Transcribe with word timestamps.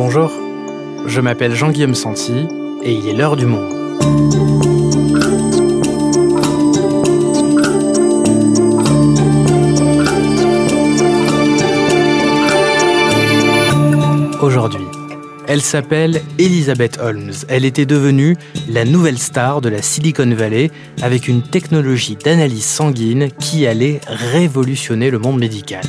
Bonjour, 0.00 0.30
je 1.06 1.20
m'appelle 1.20 1.56
Jean-Guillaume 1.56 1.96
Santi 1.96 2.46
et 2.84 2.92
il 2.92 3.08
est 3.08 3.12
l'heure 3.14 3.34
du 3.34 3.46
monde. 3.46 3.74
Aujourd'hui, 14.40 14.84
elle 15.48 15.60
s'appelle 15.60 16.22
Elizabeth 16.38 17.00
Holmes. 17.02 17.32
Elle 17.48 17.64
était 17.64 17.84
devenue 17.84 18.36
la 18.68 18.84
nouvelle 18.84 19.18
star 19.18 19.60
de 19.60 19.68
la 19.68 19.82
Silicon 19.82 20.32
Valley 20.32 20.70
avec 21.02 21.26
une 21.26 21.42
technologie 21.42 22.14
d'analyse 22.14 22.64
sanguine 22.64 23.30
qui 23.40 23.66
allait 23.66 24.00
révolutionner 24.06 25.10
le 25.10 25.18
monde 25.18 25.40
médical. 25.40 25.82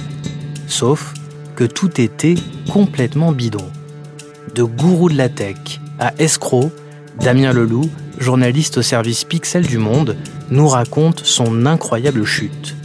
Sauf 0.65 1.13
que 1.55 1.63
tout 1.63 2.01
était 2.01 2.33
complètement 2.73 3.33
bidon. 3.33 3.69
De 4.59 4.65
gourou 4.65 5.07
de 5.07 5.15
la 5.15 5.29
tech 5.29 5.79
à 5.99 6.11
escroc, 6.19 6.73
Damien 7.21 7.53
Leloup, 7.53 7.89
journaliste 8.17 8.79
au 8.79 8.81
service 8.81 9.23
Pixel 9.23 9.65
du 9.65 9.77
Monde, 9.77 10.17
nous 10.51 10.67
raconte 10.67 11.21
son 11.23 11.65
incroyable 11.65 12.25
chute. 12.25 12.75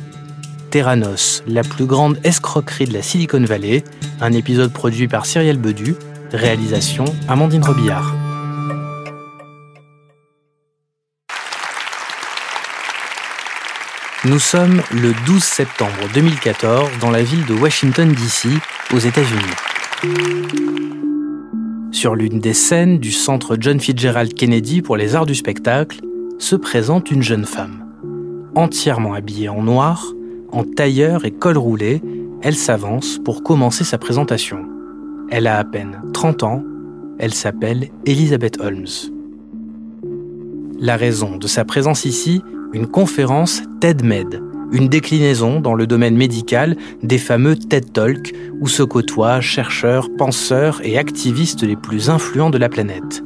Terranos, 0.71 1.43
la 1.49 1.65
plus 1.65 1.87
grande 1.87 2.17
escroquerie 2.23 2.85
de 2.85 2.93
la 2.93 3.03
Silicon 3.03 3.43
Valley, 3.43 3.83
un 4.21 4.33
épisode 4.33 4.73
produit 4.73 5.09
par 5.09 5.27
Cyrielle 5.27 5.59
Bedu, 5.59 5.97
réalisation 6.31 7.07
Amandine 7.27 7.65
Robillard. 7.65 8.15
Nous 14.25 14.39
sommes 14.39 14.81
le 14.93 15.13
12 15.27 15.43
septembre 15.43 15.91
2014 16.15 16.89
dans 17.01 17.11
la 17.11 17.25
ville 17.25 17.45
de 17.47 17.55
Washington, 17.55 18.13
D.C., 18.13 18.51
aux 18.93 19.01
États-Unis. 19.01 20.45
Sur 21.95 22.17
l'une 22.17 22.41
des 22.41 22.55
scènes 22.55 22.99
du 22.99 23.13
centre 23.13 23.57
John 23.59 23.79
Fitzgerald 23.79 24.35
Kennedy 24.35 24.83
pour 24.83 24.97
les 24.97 25.15
arts 25.15 25.27
du 25.27 25.37
spectacle 25.37 26.01
se 26.41 26.57
présente 26.57 27.13
une 27.13 27.23
jeune 27.23 27.45
femme. 27.45 27.87
Entièrement 28.57 29.15
habillée 29.15 29.49
en 29.49 29.63
noir, 29.63 30.05
en 30.51 30.65
tailleur 30.65 31.25
et 31.25 31.31
col 31.31 31.57
roulé, 31.57 32.03
elle 32.43 32.57
s'avance 32.57 33.21
pour 33.25 33.45
commencer 33.45 33.85
sa 33.85 33.97
présentation. 33.97 34.67
Elle 35.31 35.47
a 35.47 35.57
à 35.57 35.63
peine 35.63 36.03
30 36.13 36.43
ans, 36.43 36.65
elle 37.21 37.33
s'appelle 37.33 37.91
Elizabeth 38.07 38.61
Holmes. 38.61 39.13
La 40.81 40.97
raison 40.97 41.37
de 41.37 41.47
sa 41.47 41.65
présence 41.65 42.07
ici 42.07 42.43
une 42.73 42.89
conférence 42.89 43.63
TED-Med, 43.79 44.43
une 44.73 44.89
déclinaison 44.89 45.61
dans 45.61 45.75
le 45.75 45.87
domaine 45.87 46.17
médical 46.17 46.77
des 47.03 47.19
fameux 47.19 47.57
TED 47.57 47.93
Talks 47.93 48.35
où 48.61 48.69
se 48.69 48.83
côtoient 48.83 49.41
chercheurs, 49.41 50.09
penseurs 50.17 50.81
et 50.85 50.99
activistes 50.99 51.63
les 51.63 51.77
plus 51.77 52.11
influents 52.11 52.51
de 52.51 52.59
la 52.59 52.69
planète. 52.69 53.23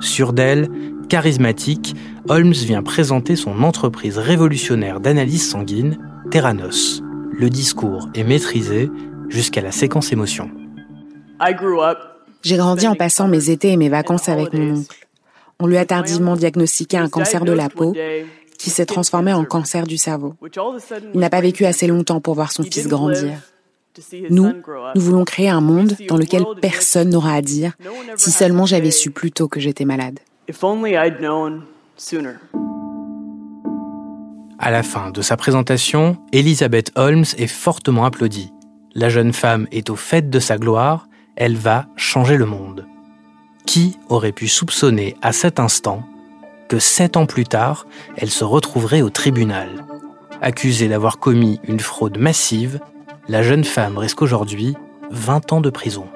Sur 0.00 0.32
d'elle, 0.32 0.68
charismatique, 1.08 1.94
Holmes 2.28 2.52
vient 2.52 2.82
présenter 2.82 3.36
son 3.36 3.62
entreprise 3.62 4.18
révolutionnaire 4.18 5.00
d'analyse 5.00 5.48
sanguine, 5.48 5.98
Terranos. 6.30 7.02
Le 7.32 7.50
discours 7.50 8.08
est 8.14 8.24
maîtrisé 8.24 8.90
jusqu'à 9.28 9.60
la 9.60 9.72
séquence 9.72 10.12
émotion. 10.12 10.50
J'ai 12.42 12.56
grandi 12.56 12.86
en 12.86 12.94
passant 12.94 13.28
mes 13.28 13.50
étés 13.50 13.72
et 13.72 13.76
mes 13.76 13.88
vacances 13.88 14.28
avec 14.28 14.52
mon 14.52 14.78
oncle. 14.78 15.06
On 15.60 15.66
lui 15.66 15.78
a 15.78 15.84
tardivement 15.84 16.36
diagnostiqué 16.36 16.96
un 16.98 17.08
cancer 17.08 17.44
de 17.44 17.52
la 17.52 17.68
peau 17.68 17.94
qui 18.56 18.70
s'est 18.70 18.86
transformé 18.86 19.32
en 19.32 19.44
cancer 19.44 19.86
du 19.86 19.96
cerveau. 19.96 20.34
Il 21.14 21.20
n'a 21.20 21.30
pas 21.30 21.40
vécu 21.40 21.64
assez 21.64 21.86
longtemps 21.86 22.20
pour 22.20 22.34
voir 22.34 22.52
son 22.52 22.62
fils 22.62 22.86
grandir. 22.86 23.38
Nous, 24.30 24.52
nous 24.94 25.00
voulons 25.00 25.24
créer 25.24 25.48
un 25.48 25.60
monde 25.60 25.96
dans 26.08 26.16
lequel 26.16 26.44
personne 26.60 27.10
n'aura 27.10 27.32
à 27.32 27.42
dire 27.42 27.72
si 28.16 28.30
seulement 28.30 28.66
j'avais 28.66 28.90
su 28.90 29.10
plus 29.10 29.32
tôt 29.32 29.48
que 29.48 29.60
j'étais 29.60 29.84
malade. 29.84 30.18
À 34.58 34.70
la 34.70 34.82
fin 34.82 35.10
de 35.10 35.22
sa 35.22 35.36
présentation, 35.36 36.16
Elizabeth 36.32 36.92
Holmes 36.94 37.24
est 37.38 37.46
fortement 37.46 38.04
applaudie. 38.04 38.52
La 38.94 39.08
jeune 39.08 39.32
femme 39.32 39.66
est 39.72 39.90
au 39.90 39.96
fait 39.96 40.30
de 40.30 40.38
sa 40.38 40.56
gloire, 40.56 41.08
elle 41.36 41.56
va 41.56 41.86
changer 41.96 42.36
le 42.36 42.46
monde. 42.46 42.86
Qui 43.66 43.98
aurait 44.08 44.32
pu 44.32 44.48
soupçonner 44.48 45.16
à 45.20 45.32
cet 45.32 45.60
instant 45.60 46.04
que 46.68 46.78
sept 46.78 47.16
ans 47.16 47.26
plus 47.26 47.44
tard, 47.44 47.86
elle 48.16 48.30
se 48.30 48.44
retrouverait 48.44 49.02
au 49.02 49.10
tribunal. 49.10 49.84
Accusée 50.40 50.88
d'avoir 50.88 51.18
commis 51.18 51.60
une 51.64 51.80
fraude 51.80 52.18
massive, 52.18 52.80
la 53.28 53.42
jeune 53.42 53.64
femme 53.64 53.98
risque 53.98 54.22
aujourd'hui 54.22 54.76
20 55.10 55.52
ans 55.52 55.60
de 55.60 55.70
prison. 55.70 56.06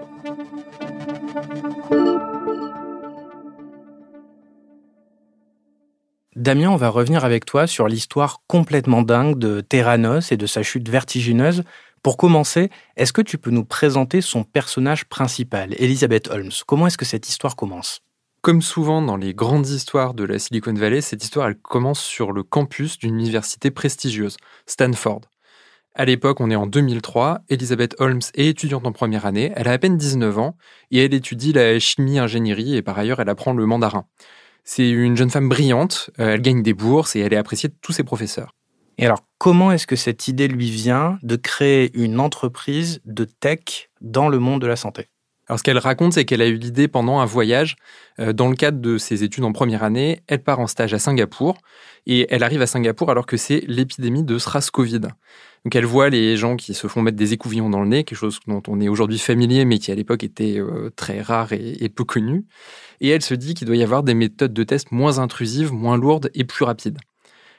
Damien, 6.36 6.70
on 6.70 6.76
va 6.76 6.88
revenir 6.88 7.24
avec 7.24 7.44
toi 7.44 7.66
sur 7.66 7.86
l'histoire 7.86 8.42
complètement 8.46 9.02
dingue 9.02 9.38
de 9.38 9.60
Terranos 9.60 10.32
et 10.32 10.36
de 10.36 10.46
sa 10.46 10.62
chute 10.62 10.88
vertigineuse. 10.88 11.64
Pour 12.02 12.16
commencer, 12.16 12.70
est-ce 12.96 13.12
que 13.12 13.20
tu 13.20 13.36
peux 13.36 13.50
nous 13.50 13.64
présenter 13.64 14.22
son 14.22 14.42
personnage 14.42 15.04
principal, 15.04 15.74
Elizabeth 15.78 16.30
Holmes? 16.30 16.52
Comment 16.66 16.86
est-ce 16.86 16.96
que 16.96 17.04
cette 17.04 17.28
histoire 17.28 17.56
commence? 17.56 18.00
Comme 18.42 18.62
souvent 18.62 19.02
dans 19.02 19.16
les 19.16 19.34
grandes 19.34 19.68
histoires 19.68 20.14
de 20.14 20.24
la 20.24 20.38
Silicon 20.38 20.72
Valley, 20.72 21.00
cette 21.00 21.22
histoire 21.22 21.50
commence 21.62 22.00
sur 22.00 22.32
le 22.32 22.42
campus 22.42 22.98
d'une 22.98 23.18
université 23.18 23.70
prestigieuse, 23.70 24.36
Stanford. 24.66 25.22
À 25.94 26.04
l'époque, 26.04 26.40
on 26.40 26.50
est 26.50 26.56
en 26.56 26.66
2003, 26.66 27.40
Elizabeth 27.48 27.96
Holmes 27.98 28.20
est 28.34 28.46
étudiante 28.46 28.86
en 28.86 28.92
première 28.92 29.26
année, 29.26 29.52
elle 29.56 29.68
a 29.68 29.72
à 29.72 29.78
peine 29.78 29.98
19 29.98 30.38
ans 30.38 30.56
et 30.90 31.04
elle 31.04 31.12
étudie 31.12 31.52
la 31.52 31.78
chimie-ingénierie 31.78 32.76
et 32.76 32.82
par 32.82 32.98
ailleurs 32.98 33.20
elle 33.20 33.28
apprend 33.28 33.52
le 33.52 33.66
mandarin. 33.66 34.06
C'est 34.64 34.88
une 34.88 35.16
jeune 35.16 35.30
femme 35.30 35.48
brillante, 35.48 36.10
euh, 36.20 36.34
elle 36.34 36.42
gagne 36.42 36.62
des 36.62 36.74
bourses 36.74 37.16
et 37.16 37.20
elle 37.20 37.32
est 37.32 37.38
appréciée 37.38 37.68
de 37.68 37.76
tous 37.82 37.92
ses 37.92 38.04
professeurs. 38.04 38.54
Et 38.98 39.06
alors, 39.06 39.24
comment 39.38 39.72
est-ce 39.72 39.86
que 39.86 39.96
cette 39.96 40.28
idée 40.28 40.46
lui 40.46 40.70
vient 40.70 41.18
de 41.22 41.36
créer 41.36 41.90
une 41.94 42.20
entreprise 42.20 43.00
de 43.04 43.24
tech 43.24 43.90
dans 44.00 44.28
le 44.28 44.38
monde 44.38 44.60
de 44.60 44.66
la 44.66 44.76
santé? 44.76 45.08
Alors, 45.50 45.58
ce 45.58 45.64
qu'elle 45.64 45.78
raconte, 45.78 46.12
c'est 46.12 46.24
qu'elle 46.24 46.42
a 46.42 46.46
eu 46.46 46.54
l'idée 46.54 46.86
pendant 46.86 47.18
un 47.18 47.24
voyage. 47.24 47.74
Euh, 48.20 48.32
dans 48.32 48.48
le 48.48 48.54
cadre 48.54 48.78
de 48.78 48.98
ses 48.98 49.24
études 49.24 49.42
en 49.42 49.50
première 49.50 49.82
année, 49.82 50.20
elle 50.28 50.44
part 50.44 50.60
en 50.60 50.68
stage 50.68 50.94
à 50.94 51.00
Singapour 51.00 51.58
et 52.06 52.28
elle 52.30 52.44
arrive 52.44 52.62
à 52.62 52.68
Singapour 52.68 53.10
alors 53.10 53.26
que 53.26 53.36
c'est 53.36 53.64
l'épidémie 53.66 54.22
de 54.22 54.38
SRAS-Covid. 54.38 55.00
Donc, 55.00 55.74
elle 55.74 55.86
voit 55.86 56.08
les 56.08 56.36
gens 56.36 56.54
qui 56.54 56.72
se 56.72 56.86
font 56.86 57.02
mettre 57.02 57.16
des 57.16 57.32
écouvillons 57.32 57.68
dans 57.68 57.80
le 57.80 57.88
nez, 57.88 58.04
quelque 58.04 58.16
chose 58.16 58.38
dont 58.46 58.62
on 58.68 58.80
est 58.80 58.88
aujourd'hui 58.88 59.18
familier, 59.18 59.64
mais 59.64 59.80
qui 59.80 59.90
à 59.90 59.96
l'époque 59.96 60.22
était 60.22 60.60
euh, 60.60 60.90
très 60.94 61.20
rare 61.20 61.52
et, 61.52 61.78
et 61.80 61.88
peu 61.88 62.04
connu. 62.04 62.44
Et 63.00 63.08
elle 63.08 63.22
se 63.22 63.34
dit 63.34 63.54
qu'il 63.54 63.66
doit 63.66 63.74
y 63.74 63.82
avoir 63.82 64.04
des 64.04 64.14
méthodes 64.14 64.54
de 64.54 64.62
test 64.62 64.92
moins 64.92 65.18
intrusives, 65.18 65.72
moins 65.72 65.98
lourdes 65.98 66.30
et 66.32 66.44
plus 66.44 66.64
rapides. 66.64 66.98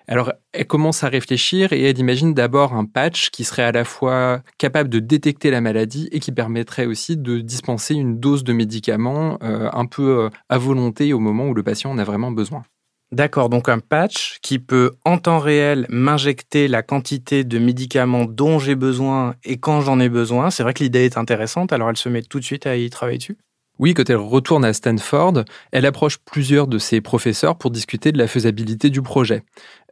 Alors, 0.07 0.33
elle 0.53 0.67
commence 0.67 1.03
à 1.03 1.09
réfléchir 1.09 1.73
et 1.73 1.83
elle 1.83 1.99
imagine 1.99 2.33
d'abord 2.33 2.73
un 2.73 2.85
patch 2.85 3.29
qui 3.29 3.43
serait 3.43 3.63
à 3.63 3.71
la 3.71 3.85
fois 3.85 4.41
capable 4.57 4.89
de 4.89 4.99
détecter 4.99 5.51
la 5.51 5.61
maladie 5.61 6.09
et 6.11 6.19
qui 6.19 6.31
permettrait 6.31 6.85
aussi 6.85 7.17
de 7.17 7.39
dispenser 7.39 7.93
une 7.95 8.19
dose 8.19 8.43
de 8.43 8.53
médicaments 8.53 9.37
euh, 9.43 9.69
un 9.71 9.85
peu 9.85 10.25
euh, 10.25 10.29
à 10.49 10.57
volonté 10.57 11.13
au 11.13 11.19
moment 11.19 11.47
où 11.47 11.53
le 11.53 11.63
patient 11.63 11.91
en 11.91 11.97
a 11.97 12.03
vraiment 12.03 12.31
besoin. 12.31 12.63
D'accord, 13.11 13.49
donc 13.49 13.67
un 13.67 13.79
patch 13.79 14.39
qui 14.41 14.57
peut 14.57 14.91
en 15.03 15.17
temps 15.17 15.39
réel 15.39 15.85
m'injecter 15.89 16.69
la 16.69 16.81
quantité 16.81 17.43
de 17.43 17.59
médicaments 17.59 18.23
dont 18.23 18.57
j'ai 18.57 18.75
besoin 18.75 19.35
et 19.43 19.57
quand 19.57 19.81
j'en 19.81 19.99
ai 19.99 20.07
besoin. 20.07 20.49
C'est 20.49 20.63
vrai 20.63 20.73
que 20.73 20.81
l'idée 20.81 21.03
est 21.03 21.17
intéressante, 21.17 21.73
alors 21.73 21.89
elle 21.89 21.97
se 21.97 22.07
met 22.07 22.21
tout 22.21 22.39
de 22.39 22.45
suite 22.45 22.65
à 22.65 22.77
y 22.77 22.89
travailler 22.89 23.17
dessus? 23.17 23.37
Oui, 23.81 23.95
quand 23.95 24.07
elle 24.11 24.17
retourne 24.17 24.63
à 24.63 24.73
Stanford, 24.73 25.43
elle 25.71 25.87
approche 25.87 26.19
plusieurs 26.19 26.67
de 26.67 26.77
ses 26.77 27.01
professeurs 27.01 27.57
pour 27.57 27.71
discuter 27.71 28.11
de 28.11 28.19
la 28.19 28.27
faisabilité 28.27 28.91
du 28.91 29.01
projet. 29.01 29.41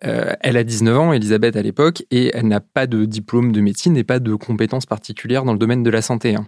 Euh, 0.06 0.34
elle 0.42 0.58
a 0.58 0.64
19 0.64 0.98
ans, 1.00 1.12
Elisabeth 1.12 1.56
à 1.56 1.64
l'époque, 1.64 2.04
et 2.12 2.30
elle 2.36 2.48
n'a 2.48 2.60
pas 2.60 2.86
de 2.86 3.06
diplôme 3.06 3.52
de 3.52 3.62
médecine 3.62 3.98
et 3.98 4.04
pas 4.04 4.20
de 4.20 4.36
compétences 4.36 4.86
particulières 4.86 5.44
dans 5.44 5.54
le 5.54 5.58
domaine 5.58 5.82
de 5.82 5.90
la 5.90 6.04
santé. 6.04 6.36
Hein. 6.36 6.46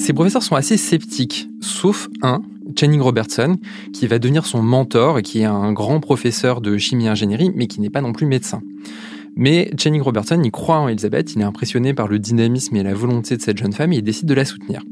Ses 0.00 0.12
professeurs 0.12 0.42
sont 0.42 0.56
assez 0.56 0.76
sceptiques, 0.76 1.48
sauf 1.60 2.08
un, 2.20 2.42
Channing 2.76 3.00
Robertson, 3.00 3.56
qui 3.92 4.08
va 4.08 4.18
devenir 4.18 4.44
son 4.44 4.60
mentor 4.60 5.20
et 5.20 5.22
qui 5.22 5.42
est 5.42 5.44
un 5.44 5.72
grand 5.72 6.00
professeur 6.00 6.60
de 6.60 6.76
chimie-ingénierie, 6.76 7.52
mais 7.54 7.68
qui 7.68 7.80
n'est 7.80 7.90
pas 7.90 8.00
non 8.00 8.12
plus 8.12 8.26
médecin. 8.26 8.60
Mais 9.36 9.70
Channing 9.78 10.02
Robertson, 10.02 10.40
il 10.42 10.50
croit 10.50 10.78
en 10.78 10.88
Elisabeth, 10.88 11.34
il 11.34 11.42
est 11.42 11.44
impressionné 11.44 11.94
par 11.94 12.08
le 12.08 12.18
dynamisme 12.18 12.74
et 12.74 12.82
la 12.82 12.92
volonté 12.92 13.36
de 13.36 13.42
cette 13.42 13.58
jeune 13.58 13.72
femme 13.72 13.92
et 13.92 13.98
il 13.98 14.02
décide 14.02 14.26
de 14.26 14.34
la 14.34 14.44
soutenir. 14.44 14.82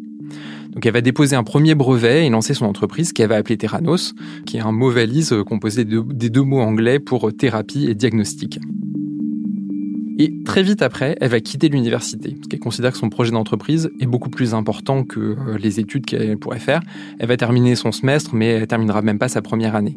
Donc 0.72 0.86
elle 0.86 0.92
va 0.92 1.00
déposer 1.00 1.36
un 1.36 1.44
premier 1.44 1.74
brevet 1.74 2.26
et 2.26 2.30
lancer 2.30 2.54
son 2.54 2.64
entreprise 2.64 3.12
qu'elle 3.12 3.28
va 3.28 3.36
appeler 3.36 3.56
Terranos, 3.56 4.14
qui 4.46 4.56
est 4.56 4.60
un 4.60 4.72
mot 4.72 4.90
valise 4.90 5.32
euh, 5.32 5.44
composé 5.44 5.84
des 5.84 6.30
deux 6.30 6.42
mots 6.42 6.60
anglais 6.60 6.98
pour 6.98 7.28
euh, 7.28 7.32
thérapie 7.32 7.86
et 7.86 7.94
diagnostic. 7.94 8.58
Et 10.18 10.42
très 10.44 10.62
vite 10.62 10.82
après, 10.82 11.16
elle 11.20 11.30
va 11.30 11.40
quitter 11.40 11.68
l'université, 11.68 12.32
parce 12.32 12.48
qu'elle 12.48 12.60
considère 12.60 12.92
que 12.92 12.98
son 12.98 13.08
projet 13.08 13.32
d'entreprise 13.32 13.90
est 13.98 14.06
beaucoup 14.06 14.30
plus 14.30 14.54
important 14.54 15.04
que 15.04 15.20
euh, 15.20 15.58
les 15.58 15.80
études 15.80 16.06
qu'elle 16.06 16.38
pourrait 16.38 16.58
faire. 16.58 16.80
Elle 17.18 17.28
va 17.28 17.36
terminer 17.36 17.74
son 17.74 17.92
semestre, 17.92 18.34
mais 18.34 18.46
elle 18.48 18.66
terminera 18.66 19.02
même 19.02 19.18
pas 19.18 19.28
sa 19.28 19.42
première 19.42 19.74
année. 19.74 19.94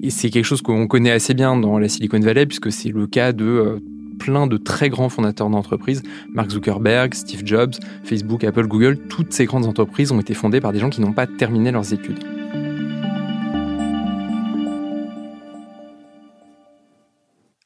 Et 0.00 0.10
c'est 0.10 0.30
quelque 0.30 0.44
chose 0.44 0.62
qu'on 0.62 0.86
connaît 0.86 1.12
assez 1.12 1.34
bien 1.34 1.56
dans 1.56 1.78
la 1.78 1.88
Silicon 1.88 2.20
Valley, 2.20 2.46
puisque 2.46 2.70
c'est 2.70 2.90
le 2.90 3.06
cas 3.06 3.32
de 3.32 3.80
plein 4.24 4.46
de 4.46 4.56
très 4.56 4.88
grands 4.88 5.10
fondateurs 5.10 5.50
d'entreprises, 5.50 6.02
Mark 6.32 6.50
Zuckerberg, 6.50 7.12
Steve 7.12 7.42
Jobs, 7.44 7.74
Facebook, 8.04 8.42
Apple, 8.42 8.66
Google, 8.66 8.96
toutes 9.10 9.34
ces 9.34 9.44
grandes 9.44 9.66
entreprises 9.66 10.12
ont 10.12 10.20
été 10.20 10.32
fondées 10.32 10.62
par 10.62 10.72
des 10.72 10.78
gens 10.78 10.88
qui 10.88 11.02
n'ont 11.02 11.12
pas 11.12 11.26
terminé 11.26 11.70
leurs 11.70 11.92
études. 11.92 12.24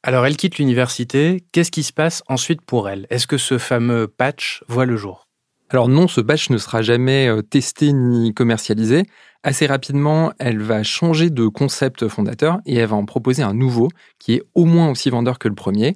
Alors 0.02 0.26
elle 0.26 0.36
quitte 0.36 0.58
l'université, 0.58 1.44
qu'est-ce 1.52 1.70
qui 1.70 1.84
se 1.84 1.92
passe 1.92 2.24
ensuite 2.26 2.62
pour 2.62 2.88
elle? 2.88 3.06
Est-ce 3.08 3.28
que 3.28 3.38
ce 3.38 3.56
fameux 3.56 4.08
patch 4.08 4.64
voit 4.66 4.84
le 4.84 4.96
jour? 4.96 5.28
Alors 5.70 5.88
non, 5.88 6.08
ce 6.08 6.20
patch 6.20 6.50
ne 6.50 6.58
sera 6.58 6.82
jamais 6.82 7.28
euh, 7.28 7.42
testé 7.42 7.92
ni 7.92 8.34
commercialisé. 8.34 9.04
Assez 9.44 9.66
rapidement, 9.66 10.32
elle 10.40 10.60
va 10.60 10.82
changer 10.82 11.30
de 11.30 11.46
concept 11.46 12.08
fondateur 12.08 12.58
et 12.66 12.76
elle 12.76 12.88
va 12.88 12.96
en 12.96 13.04
proposer 13.04 13.42
un 13.42 13.54
nouveau 13.54 13.88
qui 14.18 14.34
est 14.34 14.42
au 14.54 14.64
moins 14.64 14.90
aussi 14.90 15.10
vendeur 15.10 15.38
que 15.38 15.46
le 15.46 15.54
premier. 15.54 15.94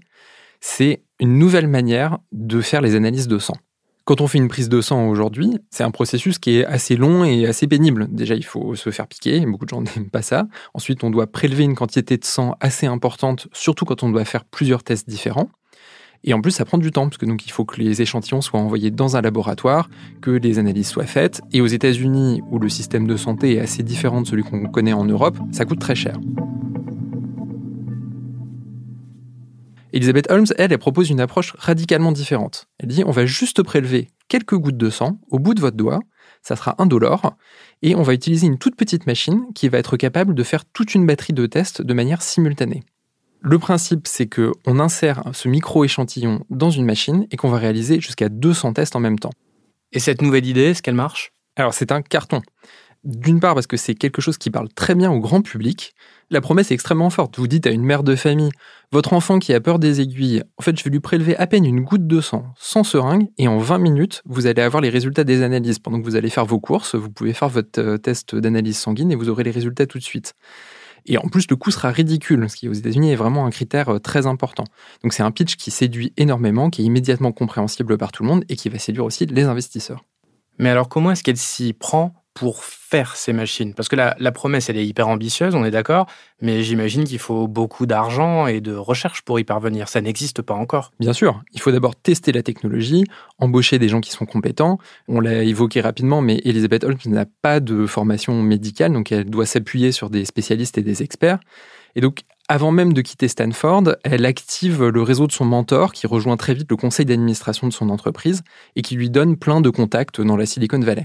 C'est 0.64 1.03
une 1.19 1.38
nouvelle 1.38 1.67
manière 1.67 2.20
de 2.31 2.61
faire 2.61 2.81
les 2.82 2.94
analyses 2.94 3.26
de 3.26 3.41
sang. 3.41 3.56
Quand 4.05 4.20
on 4.20 4.29
fait 4.29 4.38
une 4.38 4.47
prise 4.47 4.69
de 4.69 4.81
sang 4.81 5.09
aujourd'hui, 5.09 5.59
c'est 5.70 5.82
un 5.82 5.91
processus 5.91 6.38
qui 6.38 6.59
est 6.59 6.64
assez 6.64 6.94
long 6.94 7.25
et 7.25 7.47
assez 7.47 7.67
pénible. 7.67 8.06
Déjà, 8.12 8.37
il 8.37 8.44
faut 8.44 8.76
se 8.76 8.91
faire 8.91 9.09
piquer, 9.09 9.44
beaucoup 9.44 9.64
de 9.64 9.70
gens 9.70 9.82
n'aiment 9.97 10.09
pas 10.09 10.23
ça. 10.23 10.47
Ensuite, 10.73 11.03
on 11.03 11.11
doit 11.11 11.26
prélever 11.26 11.64
une 11.64 11.75
quantité 11.75 12.17
de 12.17 12.25
sang 12.25 12.55
assez 12.61 12.87
importante, 12.87 13.49
surtout 13.53 13.85
quand 13.85 14.05
on 14.05 14.11
doit 14.11 14.25
faire 14.25 14.44
plusieurs 14.44 14.85
tests 14.85 15.09
différents. 15.09 15.50
Et 16.23 16.32
en 16.32 16.41
plus, 16.41 16.53
ça 16.53 16.65
prend 16.65 16.79
du 16.79 16.93
temps, 16.93 17.08
parce 17.08 17.19
que 17.19 17.26
donc 17.26 17.44
il 17.44 17.50
faut 17.50 17.65
que 17.65 17.81
les 17.81 18.00
échantillons 18.00 18.41
soient 18.41 18.61
envoyés 18.61 18.93
dans 18.93 19.17
un 19.17 19.20
laboratoire, 19.20 19.91
que 20.20 20.31
les 20.31 20.61
analyses 20.61 20.87
soient 20.87 21.06
faites. 21.06 21.41
Et 21.53 21.61
aux 21.61 21.67
États-Unis, 21.67 22.41
où 22.53 22.61
le 22.61 22.69
système 22.69 23.08
de 23.08 23.17
santé 23.17 23.56
est 23.56 23.61
assez 23.61 23.82
différent 23.82 24.23
de 24.23 24.29
celui 24.29 24.44
qu'on 24.44 24.67
connaît 24.67 24.93
en 24.93 25.05
Europe, 25.05 25.37
ça 25.50 25.65
coûte 25.65 25.81
très 25.81 25.97
cher. 25.97 26.20
Elizabeth 29.93 30.31
Holmes, 30.31 30.47
elle, 30.56 30.73
elle 30.73 30.79
propose 30.79 31.11
une 31.11 31.21
approche 31.21 31.55
radicalement 31.59 32.12
différente. 32.12 32.67
Elle 32.79 32.89
dit 32.89 33.05
on 33.05 33.11
va 33.11 33.27
juste 33.27 33.62
prélever 33.62 34.09
quelques 34.29 34.56
gouttes 34.56 34.77
de 34.77 34.91
sang 34.91 35.21
au 35.31 35.39
bout 35.39 35.55
de 35.55 35.61
votre 35.61 35.77
doigt, 35.77 36.00
ça 36.43 36.56
sera 36.56 36.75
indolore, 36.79 37.37
et 37.83 37.94
on 37.94 38.03
va 38.03 38.15
utiliser 38.15 38.47
une 38.47 38.59
toute 38.59 38.77
petite 38.77 39.06
machine 39.06 39.44
qui 39.55 39.69
va 39.69 39.79
être 39.79 39.97
capable 39.97 40.35
de 40.35 40.43
faire 40.43 40.65
toute 40.65 40.94
une 40.94 41.06
batterie 41.06 41.35
de 41.35 41.47
tests 41.47 41.83
de 41.83 41.94
manière 41.94 42.23
simultanée. 42.23 42.83
Le 43.43 43.59
principe, 43.59 44.06
c'est 44.06 44.29
qu'on 44.29 44.79
insère 44.79 45.25
ce 45.33 45.49
micro-échantillon 45.49 46.44
dans 46.49 46.71
une 46.71 46.85
machine 46.85 47.27
et 47.31 47.37
qu'on 47.37 47.50
va 47.50 47.59
réaliser 47.59 48.00
jusqu'à 48.00 48.29
200 48.29 48.75
tests 48.75 48.97
en 48.97 49.00
même 49.00 49.19
temps. 49.19 49.33
Et 49.93 49.99
cette 49.99 50.23
nouvelle 50.23 50.47
idée, 50.47 50.71
est-ce 50.71 50.83
qu'elle 50.83 50.94
marche? 50.94 51.33
Alors 51.56 51.75
c'est 51.75 51.93
un 51.93 52.03
carton. 52.03 52.41
D'une 53.04 53.40
part 53.40 53.54
parce 53.54 53.66
que 53.66 53.76
c'est 53.76 53.96
quelque 53.96 54.22
chose 54.22 54.38
qui 54.38 54.50
parle 54.50 54.69
très 54.69 54.94
bien 54.94 55.10
au 55.10 55.19
grand 55.19 55.43
public. 55.43 55.93
La 56.31 56.40
promesse 56.40 56.70
est 56.70 56.75
extrêmement 56.75 57.10
forte. 57.10 57.37
Vous 57.37 57.49
dites 57.49 57.66
à 57.66 57.70
une 57.70 57.82
mère 57.82 58.04
de 58.04 58.14
famille, 58.14 58.50
votre 58.93 59.12
enfant 59.12 59.40
qui 59.40 59.52
a 59.52 59.60
peur 59.60 59.81
des 59.81 60.00
aiguilles, 60.00 60.44
en 60.56 60.62
fait 60.62 60.78
je 60.78 60.84
vais 60.84 60.90
lui 60.90 61.00
prélever 61.00 61.37
à 61.37 61.49
peine 61.49 61.64
une 61.64 61.81
goutte 61.81 62.06
de 62.06 62.20
sang 62.20 62.46
sans 62.56 62.84
seringue 62.84 63.26
et 63.38 63.49
en 63.49 63.58
20 63.58 63.78
minutes, 63.78 64.22
vous 64.25 64.46
allez 64.46 64.62
avoir 64.62 64.81
les 64.81 64.88
résultats 64.88 65.25
des 65.25 65.43
analyses. 65.43 65.81
Pendant 65.81 65.99
que 65.99 66.04
vous 66.04 66.14
allez 66.14 66.31
faire 66.31 66.46
vos 66.46 66.60
courses, 66.60 66.94
vous 66.94 67.10
pouvez 67.10 67.32
faire 67.32 67.49
votre 67.49 67.81
euh, 67.81 67.99
test 67.99 68.37
d'analyse 68.37 68.78
sanguine 68.78 69.10
et 69.10 69.16
vous 69.16 69.28
aurez 69.28 69.43
les 69.43 69.50
résultats 69.50 69.87
tout 69.87 69.98
de 69.98 70.05
suite. 70.05 70.34
Et 71.06 71.19
en 71.19 71.28
plus, 71.28 71.46
le 71.50 71.56
coût 71.56 71.72
sera 71.72 71.90
ridicule, 71.90 72.48
ce 72.48 72.55
qui 72.55 72.69
aux 72.69 72.72
États-Unis 72.72 73.10
est 73.10 73.16
vraiment 73.16 73.46
un 73.46 73.50
critère 73.50 73.88
euh, 73.88 73.98
très 73.98 74.28
important. 74.28 74.64
Donc 75.02 75.12
c'est 75.12 75.25
un 75.25 75.32
pitch 75.32 75.56
qui 75.56 75.72
séduit 75.72 76.12
énormément, 76.16 76.70
qui 76.70 76.82
est 76.82 76.84
immédiatement 76.84 77.32
compréhensible 77.32 77.98
par 77.98 78.12
tout 78.12 78.22
le 78.22 78.28
monde 78.28 78.44
et 78.48 78.55
qui 78.55 78.69
va 78.69 78.78
séduire 78.78 79.05
aussi 79.05 79.26
les 79.26 79.43
investisseurs. 79.43 80.05
Mais 80.58 80.69
alors 80.69 80.88
comment 80.88 81.10
est-ce 81.10 81.25
qu'elle 81.25 81.37
s'y 81.37 81.72
prend 81.72 82.14
pour 82.34 82.64
faire 82.64 83.17
ces 83.17 83.32
machines 83.32 83.75
Parce 83.75 83.88
que 83.88 83.96
la, 83.96 84.17
la, 84.19 84.32
promesse, 84.32 84.70
elle 84.70 84.79
est 84.79 84.87
hyper 84.87 85.08
ambitieuse, 85.08 85.55
on 85.55 85.64
est 85.64 85.70
d'accord, 85.70 86.06
mais 86.40 86.62
j'imagine 86.62 87.05
qu'il 87.05 87.19
faut 87.19 87.46
beaucoup 87.46 87.87
d'argent 87.87 88.46
et 88.46 88.61
de 88.61 88.75
recherche 88.75 89.23
pour 89.23 89.38
y 89.38 89.44
parvenir. 89.44 89.88
Ça 89.88 90.00
n'existe 90.00 90.43
pas 90.43 90.55
encore. 90.55 90.93
Bien 90.99 91.12
sûr, 91.12 91.43
il 91.52 91.61
faut 91.61 91.73
d'abord 91.73 91.94
tester 91.94 92.32
la 92.32 92.43
technologie, 92.43 93.05
embaucher 93.38 93.79
des 93.79 93.88
gens 93.88 94.00
qui 94.00 94.11
sont 94.11 94.26
compétents. 94.26 94.79
On 95.08 95.20
l'a 95.20 95.44
évoqué 95.44 95.81
rapidement, 95.81 96.23
mais 96.23 96.40
Elizabeth 96.44 96.84
Holmes 96.84 96.99
n'a 97.06 97.26
pas 97.26 97.61
de 97.61 97.87
formation 97.87 98.43
médicale, 98.43 98.93
donc 98.93 99.12
elle 99.12 99.29
doit 99.29 99.46
s'appuyer 99.46 99.93
sur 99.93 100.08
des 100.08 100.25
spécialistes 100.25 100.79
et 100.79 100.82
des 100.82 101.02
experts. 101.02 101.38
Et 101.94 102.00
donc, 102.00 102.20
avant 102.49 102.73
même 102.73 102.93
de 102.93 103.00
quitter 103.02 103.29
Stanford, 103.29 103.96
elle 104.02 104.26
active 104.26 104.84
le 104.84 105.02
réseau 105.02 105.26
de 105.26 105.32
son 105.32 105.44
mentor 105.44 105.93
qui 105.93 106.06
rejoint 106.06 106.37
très 106.37 106.55
vite 106.55 106.70
le 106.70 106.76
conseil 106.76 107.06
d'administration 107.06 107.69
de 107.69 107.73
son 107.73 107.88
entreprise 107.88 108.43
et 108.76 108.82
qui 108.82 108.96
lui 108.96 109.11
donne 109.11 109.37
plein 109.37 109.61
de 109.61 109.70
contacts 109.70 110.20
dans 110.20 110.37
la 110.37 110.46
Silicon 110.46 110.81
Valley. 110.81 111.05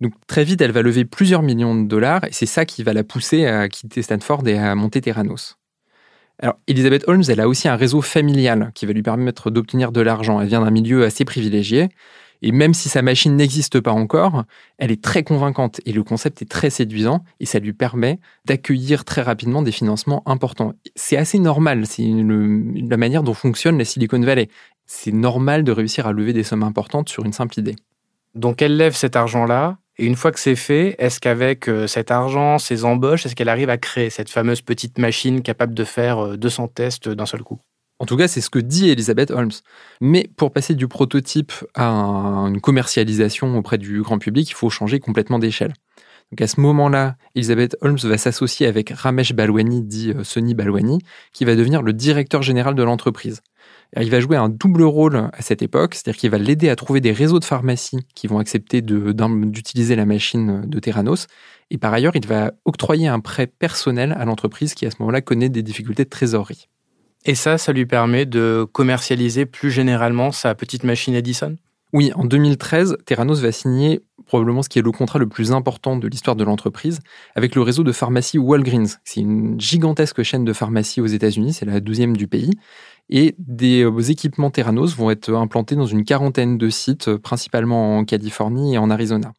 Donc 0.00 0.14
très 0.26 0.44
vite, 0.44 0.60
elle 0.60 0.72
va 0.72 0.82
lever 0.82 1.04
plusieurs 1.04 1.42
millions 1.42 1.74
de 1.74 1.86
dollars 1.86 2.24
et 2.24 2.32
c'est 2.32 2.46
ça 2.46 2.64
qui 2.64 2.82
va 2.82 2.92
la 2.92 3.04
pousser 3.04 3.46
à 3.46 3.68
quitter 3.68 4.02
Stanford 4.02 4.46
et 4.48 4.58
à 4.58 4.74
monter 4.74 5.00
Terranos. 5.00 5.56
Alors, 6.38 6.56
Elizabeth 6.66 7.04
Holmes, 7.06 7.24
elle 7.28 7.40
a 7.40 7.48
aussi 7.48 7.68
un 7.68 7.76
réseau 7.76 8.00
familial 8.00 8.72
qui 8.74 8.86
va 8.86 8.94
lui 8.94 9.02
permettre 9.02 9.50
d'obtenir 9.50 9.92
de 9.92 10.00
l'argent. 10.00 10.40
Elle 10.40 10.48
vient 10.48 10.62
d'un 10.62 10.70
milieu 10.70 11.04
assez 11.04 11.26
privilégié. 11.26 11.90
Et 12.42 12.52
même 12.52 12.72
si 12.72 12.88
sa 12.88 13.02
machine 13.02 13.36
n'existe 13.36 13.80
pas 13.80 13.92
encore, 13.92 14.44
elle 14.78 14.90
est 14.90 15.02
très 15.02 15.22
convaincante 15.22 15.82
et 15.84 15.92
le 15.92 16.02
concept 16.02 16.40
est 16.40 16.50
très 16.50 16.70
séduisant 16.70 17.22
et 17.38 17.44
ça 17.44 17.58
lui 17.58 17.74
permet 17.74 18.18
d'accueillir 18.46 19.04
très 19.04 19.20
rapidement 19.20 19.60
des 19.60 19.72
financements 19.72 20.22
importants. 20.24 20.72
C'est 20.96 21.18
assez 21.18 21.38
normal, 21.38 21.86
c'est 21.86 22.02
la 22.02 22.96
manière 22.96 23.22
dont 23.22 23.34
fonctionne 23.34 23.76
la 23.76 23.84
Silicon 23.84 24.20
Valley. 24.20 24.48
C'est 24.86 25.12
normal 25.12 25.64
de 25.64 25.72
réussir 25.72 26.06
à 26.06 26.12
lever 26.12 26.32
des 26.32 26.42
sommes 26.42 26.62
importantes 26.62 27.10
sur 27.10 27.26
une 27.26 27.34
simple 27.34 27.58
idée. 27.58 27.76
Donc 28.34 28.62
elle 28.62 28.76
lève 28.76 28.94
cet 28.94 29.16
argent-là, 29.16 29.76
et 30.00 30.06
une 30.06 30.16
fois 30.16 30.32
que 30.32 30.40
c'est 30.40 30.56
fait, 30.56 30.96
est-ce 30.98 31.20
qu'avec 31.20 31.68
euh, 31.68 31.86
cet 31.86 32.10
argent, 32.10 32.58
ces 32.58 32.86
embauches, 32.86 33.26
est-ce 33.26 33.36
qu'elle 33.36 33.50
arrive 33.50 33.68
à 33.68 33.76
créer 33.76 34.08
cette 34.08 34.30
fameuse 34.30 34.62
petite 34.62 34.96
machine 34.96 35.42
capable 35.42 35.74
de 35.74 35.84
faire 35.84 36.38
200 36.38 36.64
euh, 36.64 36.66
tests 36.74 37.08
d'un 37.10 37.26
seul 37.26 37.42
coup? 37.42 37.58
En 37.98 38.06
tout 38.06 38.16
cas, 38.16 38.26
c'est 38.26 38.40
ce 38.40 38.48
que 38.48 38.58
dit 38.58 38.88
Elizabeth 38.88 39.30
Holmes. 39.30 39.52
Mais 40.00 40.26
pour 40.38 40.52
passer 40.52 40.74
du 40.74 40.88
prototype 40.88 41.52
à 41.74 41.84
une 41.84 42.62
commercialisation 42.62 43.58
auprès 43.58 43.76
du 43.76 44.00
grand 44.00 44.18
public, 44.18 44.48
il 44.48 44.54
faut 44.54 44.70
changer 44.70 45.00
complètement 45.00 45.38
d'échelle. 45.38 45.74
Donc 46.32 46.40
à 46.40 46.46
ce 46.46 46.60
moment-là, 46.60 47.16
Elizabeth 47.34 47.76
Holmes 47.82 47.98
va 48.02 48.16
s'associer 48.16 48.66
avec 48.66 48.88
Ramesh 48.88 49.34
Balwani, 49.34 49.82
dit 49.82 50.12
euh, 50.12 50.24
Sonny 50.24 50.54
Balwani, 50.54 51.00
qui 51.34 51.44
va 51.44 51.56
devenir 51.56 51.82
le 51.82 51.92
directeur 51.92 52.40
général 52.40 52.74
de 52.74 52.82
l'entreprise. 52.82 53.42
Il 53.96 54.10
va 54.10 54.20
jouer 54.20 54.36
un 54.36 54.48
double 54.48 54.82
rôle 54.82 55.16
à 55.16 55.42
cette 55.42 55.62
époque, 55.62 55.94
c'est-à-dire 55.94 56.20
qu'il 56.20 56.30
va 56.30 56.38
l'aider 56.38 56.68
à 56.68 56.76
trouver 56.76 57.00
des 57.00 57.12
réseaux 57.12 57.40
de 57.40 57.44
pharmacies 57.44 57.98
qui 58.14 58.28
vont 58.28 58.38
accepter 58.38 58.82
d'utiliser 58.82 59.96
la 59.96 60.06
machine 60.06 60.62
de 60.64 60.78
Terranos. 60.78 61.26
Et 61.70 61.78
par 61.78 61.92
ailleurs, 61.92 62.14
il 62.14 62.26
va 62.26 62.52
octroyer 62.64 63.08
un 63.08 63.20
prêt 63.20 63.48
personnel 63.48 64.14
à 64.18 64.24
l'entreprise 64.24 64.74
qui 64.74 64.86
à 64.86 64.90
ce 64.90 64.96
moment-là 65.00 65.20
connaît 65.20 65.48
des 65.48 65.62
difficultés 65.62 66.04
de 66.04 66.08
trésorerie. 66.08 66.68
Et 67.24 67.34
ça, 67.34 67.58
ça 67.58 67.72
lui 67.72 67.84
permet 67.84 68.26
de 68.26 68.66
commercialiser 68.72 69.44
plus 69.44 69.70
généralement 69.70 70.32
sa 70.32 70.54
petite 70.54 70.84
machine 70.84 71.14
Edison? 71.14 71.56
Oui, 71.92 72.12
en 72.14 72.24
2013, 72.24 72.98
Terranos 73.04 73.40
va 73.40 73.50
signer 73.50 74.00
probablement 74.24 74.62
ce 74.62 74.68
qui 74.68 74.78
est 74.78 74.82
le 74.82 74.92
contrat 74.92 75.18
le 75.18 75.28
plus 75.28 75.50
important 75.50 75.96
de 75.96 76.06
l'histoire 76.06 76.36
de 76.36 76.44
l'entreprise 76.44 77.00
avec 77.34 77.56
le 77.56 77.62
réseau 77.62 77.82
de 77.82 77.90
pharmacie 77.90 78.38
Walgreens. 78.38 78.98
C'est 79.02 79.20
une 79.20 79.60
gigantesque 79.60 80.22
chaîne 80.22 80.44
de 80.44 80.52
pharmacie 80.52 81.00
aux 81.00 81.06
États-Unis, 81.06 81.52
c'est 81.52 81.66
la 81.66 81.80
douzième 81.80 82.16
du 82.16 82.28
pays. 82.28 82.52
Et 83.10 83.34
des 83.38 83.82
euh, 83.82 84.00
équipements 84.00 84.50
Terranos 84.50 84.96
vont 84.96 85.10
être 85.10 85.34
implantés 85.34 85.74
dans 85.74 85.86
une 85.86 86.04
quarantaine 86.04 86.56
de 86.56 86.68
sites, 86.70 87.08
euh, 87.08 87.18
principalement 87.18 87.98
en 87.98 88.04
Californie 88.04 88.74
et 88.74 88.78
en 88.78 88.88
Arizona. 88.88 89.32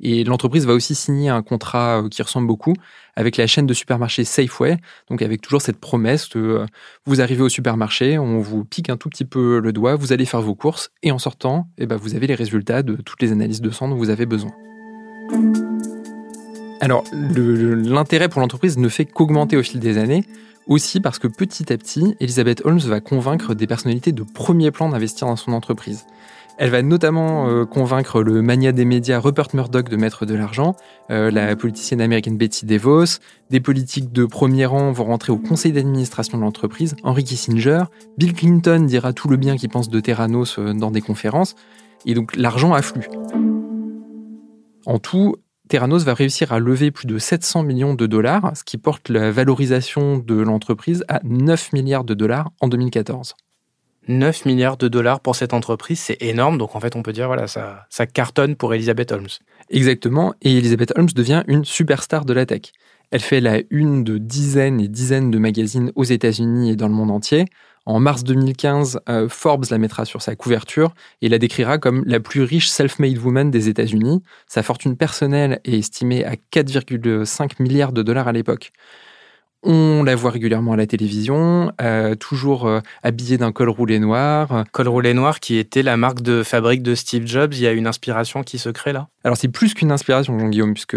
Et 0.00 0.24
l'entreprise 0.24 0.66
va 0.66 0.74
aussi 0.74 0.94
signer 0.94 1.30
un 1.30 1.42
contrat 1.42 2.02
euh, 2.02 2.08
qui 2.08 2.20
ressemble 2.20 2.48
beaucoup 2.48 2.74
avec 3.14 3.36
la 3.36 3.46
chaîne 3.46 3.64
de 3.64 3.72
supermarchés 3.72 4.24
Safeway, 4.24 4.76
donc 5.08 5.22
avec 5.22 5.40
toujours 5.40 5.62
cette 5.62 5.78
promesse 5.78 6.28
de 6.30 6.66
vous 7.06 7.20
arrivez 7.20 7.42
au 7.42 7.48
supermarché, 7.48 8.18
on 8.18 8.40
vous 8.40 8.64
pique 8.64 8.90
un 8.90 8.96
tout 8.96 9.08
petit 9.08 9.24
peu 9.24 9.60
le 9.60 9.72
doigt, 9.72 9.94
vous 9.94 10.12
allez 10.12 10.26
faire 10.26 10.42
vos 10.42 10.54
courses 10.56 10.90
et 11.02 11.12
en 11.12 11.18
sortant, 11.18 11.68
eh 11.78 11.86
ben, 11.86 11.96
vous 11.96 12.14
avez 12.14 12.26
les 12.26 12.34
résultats 12.34 12.82
de 12.82 12.96
toutes 12.96 13.22
les 13.22 13.32
analyses 13.32 13.62
de 13.62 13.70
sang 13.70 13.88
dont 13.88 13.96
vous 13.96 14.10
avez 14.10 14.26
besoin. 14.26 14.50
Alors, 16.82 17.04
l'intérêt 17.12 18.28
pour 18.28 18.40
l'entreprise 18.42 18.76
ne 18.76 18.88
fait 18.88 19.06
qu'augmenter 19.06 19.56
au 19.56 19.62
fil 19.62 19.80
des 19.80 19.96
années, 19.96 20.24
aussi 20.66 21.00
parce 21.00 21.18
que 21.18 21.28
petit 21.28 21.72
à 21.72 21.76
petit, 21.76 22.16
Elizabeth 22.20 22.62
Holmes 22.64 22.80
va 22.80 23.00
convaincre 23.00 23.54
des 23.54 23.66
personnalités 23.66 24.12
de 24.12 24.22
premier 24.22 24.70
plan 24.70 24.88
d'investir 24.88 25.26
dans 25.26 25.36
son 25.36 25.52
entreprise. 25.52 26.06
Elle 26.58 26.70
va 26.70 26.80
notamment 26.82 27.48
euh, 27.48 27.66
convaincre 27.66 28.22
le 28.22 28.40
mania 28.40 28.72
des 28.72 28.86
médias 28.86 29.18
Rupert 29.18 29.48
Murdoch 29.52 29.90
de 29.90 29.96
mettre 29.96 30.24
de 30.24 30.34
l'argent, 30.34 30.74
euh, 31.10 31.30
la 31.30 31.54
politicienne 31.54 32.00
américaine 32.00 32.38
Betty 32.38 32.64
DeVos, 32.64 33.18
des 33.50 33.60
politiques 33.60 34.10
de 34.10 34.24
premier 34.24 34.64
rang 34.64 34.90
vont 34.90 35.04
rentrer 35.04 35.32
au 35.32 35.36
conseil 35.36 35.72
d'administration 35.72 36.38
de 36.38 36.42
l'entreprise, 36.42 36.96
Henry 37.02 37.24
Kissinger, 37.24 37.84
Bill 38.16 38.32
Clinton 38.32 38.84
dira 38.86 39.12
tout 39.12 39.28
le 39.28 39.36
bien 39.36 39.56
qu'il 39.56 39.68
pense 39.68 39.90
de 39.90 40.00
Terranos 40.00 40.58
euh, 40.58 40.72
dans 40.72 40.90
des 40.90 41.02
conférences, 41.02 41.56
et 42.06 42.14
donc 42.14 42.34
l'argent 42.36 42.72
afflue. 42.72 43.08
En 44.86 44.98
tout, 44.98 45.36
Terranos 45.68 46.04
va 46.04 46.14
réussir 46.14 46.52
à 46.52 46.58
lever 46.58 46.90
plus 46.90 47.06
de 47.06 47.18
700 47.18 47.62
millions 47.64 47.94
de 47.94 48.06
dollars, 48.06 48.52
ce 48.56 48.62
qui 48.62 48.78
porte 48.78 49.08
la 49.08 49.30
valorisation 49.30 50.18
de 50.18 50.36
l'entreprise 50.36 51.04
à 51.08 51.20
9 51.24 51.72
milliards 51.72 52.04
de 52.04 52.14
dollars 52.14 52.50
en 52.60 52.68
2014. 52.68 53.34
9 54.08 54.44
milliards 54.44 54.76
de 54.76 54.86
dollars 54.86 55.20
pour 55.20 55.34
cette 55.34 55.52
entreprise, 55.52 55.98
c'est 55.98 56.22
énorme. 56.22 56.58
Donc 56.58 56.76
en 56.76 56.80
fait, 56.80 56.94
on 56.94 57.02
peut 57.02 57.12
dire 57.12 57.26
voilà, 57.26 57.48
ça, 57.48 57.86
ça 57.90 58.06
cartonne 58.06 58.54
pour 58.54 58.72
Elizabeth 58.72 59.10
Holmes. 59.10 59.26
Exactement. 59.70 60.34
Et 60.42 60.56
Elizabeth 60.56 60.92
Holmes 60.96 61.08
devient 61.14 61.42
une 61.48 61.64
superstar 61.64 62.24
de 62.24 62.32
la 62.32 62.46
tech. 62.46 62.72
Elle 63.10 63.20
fait 63.20 63.40
la 63.40 63.60
une 63.70 64.04
de 64.04 64.18
dizaines 64.18 64.80
et 64.80 64.88
dizaines 64.88 65.30
de 65.30 65.38
magazines 65.38 65.92
aux 65.94 66.04
États-Unis 66.04 66.70
et 66.70 66.76
dans 66.76 66.88
le 66.88 66.94
monde 66.94 67.10
entier. 67.10 67.46
En 67.86 68.00
mars 68.00 68.24
2015, 68.24 69.00
euh, 69.08 69.28
Forbes 69.28 69.66
la 69.70 69.78
mettra 69.78 70.04
sur 70.04 70.20
sa 70.20 70.34
couverture 70.34 70.92
et 71.22 71.28
la 71.28 71.38
décrira 71.38 71.78
comme 71.78 72.02
la 72.04 72.18
plus 72.18 72.42
riche 72.42 72.68
self-made 72.68 73.16
woman 73.18 73.52
des 73.52 73.68
États-Unis. 73.68 74.22
Sa 74.48 74.64
fortune 74.64 74.96
personnelle 74.96 75.60
est 75.64 75.78
estimée 75.78 76.24
à 76.24 76.34
4,5 76.34 77.62
milliards 77.62 77.92
de 77.92 78.02
dollars 78.02 78.26
à 78.26 78.32
l'époque. 78.32 78.72
On 79.62 80.02
la 80.02 80.16
voit 80.16 80.32
régulièrement 80.32 80.72
à 80.72 80.76
la 80.76 80.86
télévision, 80.86 81.72
euh, 81.80 82.16
toujours 82.16 82.66
euh, 82.66 82.80
habillée 83.04 83.38
d'un 83.38 83.52
col 83.52 83.68
roulé 83.68 84.00
noir. 84.00 84.64
Col 84.72 84.88
roulé 84.88 85.14
noir 85.14 85.38
qui 85.38 85.56
était 85.56 85.82
la 85.82 85.96
marque 85.96 86.22
de 86.22 86.42
fabrique 86.42 86.82
de 86.82 86.96
Steve 86.96 87.26
Jobs. 87.26 87.54
Il 87.54 87.60
y 87.60 87.66
a 87.68 87.72
une 87.72 87.86
inspiration 87.86 88.42
qui 88.42 88.58
se 88.58 88.68
crée 88.68 88.92
là? 88.92 89.08
Alors 89.22 89.36
c'est 89.36 89.48
plus 89.48 89.74
qu'une 89.74 89.92
inspiration, 89.92 90.38
Jean-Guillaume, 90.38 90.74
puisque 90.74 90.96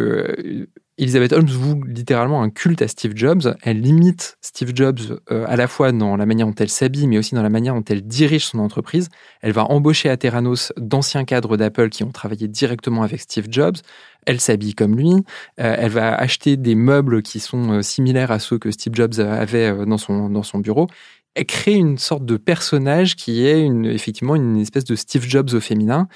Elizabeth 0.99 1.31
Holmes 1.31 1.47
voue 1.47 1.81
littéralement 1.85 2.43
un 2.43 2.49
culte 2.49 2.81
à 2.81 2.89
Steve 2.89 3.13
Jobs. 3.15 3.55
Elle 3.63 3.79
limite 3.79 4.37
Steve 4.41 4.71
Jobs 4.75 4.99
euh, 5.31 5.45
à 5.47 5.55
la 5.55 5.67
fois 5.67 5.93
dans 5.93 6.17
la 6.17 6.25
manière 6.25 6.45
dont 6.45 6.55
elle 6.59 6.69
s'habille, 6.69 7.07
mais 7.07 7.17
aussi 7.17 7.35
dans 7.35 7.41
la 7.41 7.49
manière 7.49 7.73
dont 7.73 7.85
elle 7.87 8.05
dirige 8.05 8.45
son 8.45 8.59
entreprise. 8.59 9.07
Elle 9.41 9.53
va 9.53 9.63
embaucher 9.63 10.09
à 10.09 10.17
Terranos 10.17 10.73
d'anciens 10.75 11.23
cadres 11.23 11.55
d'Apple 11.55 11.87
qui 11.87 12.03
ont 12.03 12.11
travaillé 12.11 12.49
directement 12.49 13.01
avec 13.01 13.21
Steve 13.21 13.47
Jobs. 13.49 13.77
Elle 14.25 14.41
s'habille 14.41 14.75
comme 14.75 14.97
lui. 14.97 15.13
Euh, 15.61 15.75
elle 15.79 15.91
va 15.91 16.13
acheter 16.13 16.57
des 16.57 16.75
meubles 16.75 17.21
qui 17.21 17.39
sont 17.39 17.71
euh, 17.71 17.81
similaires 17.81 18.31
à 18.31 18.39
ceux 18.39 18.57
que 18.57 18.69
Steve 18.69 18.93
Jobs 18.93 19.19
avait 19.19 19.85
dans 19.85 19.97
son, 19.97 20.29
dans 20.29 20.43
son 20.43 20.59
bureau 20.59 20.87
elle 21.35 21.45
crée 21.45 21.75
une 21.75 21.97
sorte 21.97 22.25
de 22.25 22.37
personnage 22.37 23.15
qui 23.15 23.45
est 23.45 23.65
effectivement 23.85 24.35
une 24.35 24.57
espèce 24.57 24.83
de 24.83 24.95
Steve 24.95 25.23
Jobs 25.25 25.53
au 25.53 25.59
féminin. 25.59 26.07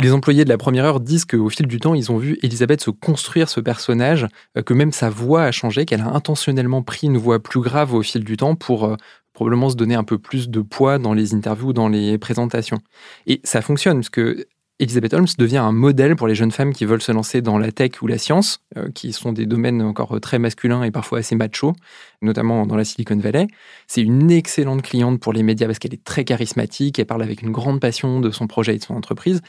Les 0.00 0.12
employés 0.12 0.44
de 0.44 0.48
la 0.48 0.58
première 0.58 0.84
heure 0.84 1.00
disent 1.00 1.24
qu'au 1.24 1.48
fil 1.48 1.66
du 1.66 1.80
temps, 1.80 1.92
ils 1.94 2.12
ont 2.12 2.18
vu 2.18 2.38
Elisabeth 2.42 2.80
se 2.80 2.90
construire 2.90 3.48
ce 3.48 3.58
personnage, 3.58 4.28
euh, 4.56 4.62
que 4.62 4.72
même 4.72 4.92
sa 4.92 5.10
voix 5.10 5.42
a 5.42 5.50
changé, 5.50 5.86
qu'elle 5.86 6.02
a 6.02 6.14
intentionnellement 6.14 6.82
pris 6.82 7.08
une 7.08 7.18
voix 7.18 7.42
plus 7.42 7.60
grave 7.60 7.94
au 7.94 8.02
fil 8.02 8.22
du 8.22 8.36
temps 8.36 8.54
pour 8.54 8.84
euh, 8.84 8.94
probablement 9.32 9.70
se 9.70 9.74
donner 9.74 9.96
un 9.96 10.04
peu 10.04 10.16
plus 10.16 10.50
de 10.50 10.60
poids 10.60 10.98
dans 10.98 11.14
les 11.14 11.34
interviews, 11.34 11.72
dans 11.72 11.88
les 11.88 12.16
présentations. 12.16 12.78
Et 13.26 13.40
ça 13.42 13.60
fonctionne, 13.60 13.98
parce 13.98 14.10
que 14.10 14.46
Elizabeth 14.80 15.12
Holmes 15.12 15.26
devient 15.36 15.56
un 15.56 15.72
modèle 15.72 16.14
pour 16.14 16.28
les 16.28 16.36
jeunes 16.36 16.52
femmes 16.52 16.72
qui 16.72 16.84
veulent 16.84 17.02
se 17.02 17.10
lancer 17.10 17.42
dans 17.42 17.58
la 17.58 17.72
tech 17.72 18.00
ou 18.00 18.06
la 18.06 18.18
science, 18.18 18.60
euh, 18.76 18.90
qui 18.94 19.12
sont 19.12 19.32
des 19.32 19.46
domaines 19.46 19.82
encore 19.82 20.20
très 20.20 20.38
masculins 20.38 20.84
et 20.84 20.92
parfois 20.92 21.18
assez 21.18 21.34
machos, 21.34 21.74
notamment 22.22 22.66
dans 22.66 22.76
la 22.76 22.84
Silicon 22.84 23.16
Valley. 23.16 23.48
C'est 23.88 24.02
une 24.02 24.30
excellente 24.30 24.82
cliente 24.82 25.18
pour 25.18 25.32
les 25.32 25.42
médias 25.42 25.66
parce 25.66 25.80
qu'elle 25.80 25.94
est 25.94 26.04
très 26.04 26.24
charismatique, 26.24 27.00
elle 27.00 27.06
parle 27.06 27.24
avec 27.24 27.42
une 27.42 27.50
grande 27.50 27.80
passion 27.80 28.20
de 28.20 28.30
son 28.30 28.46
projet 28.46 28.76
et 28.76 28.78
de 28.78 28.84
son 28.84 28.94
entreprise. 28.94 29.40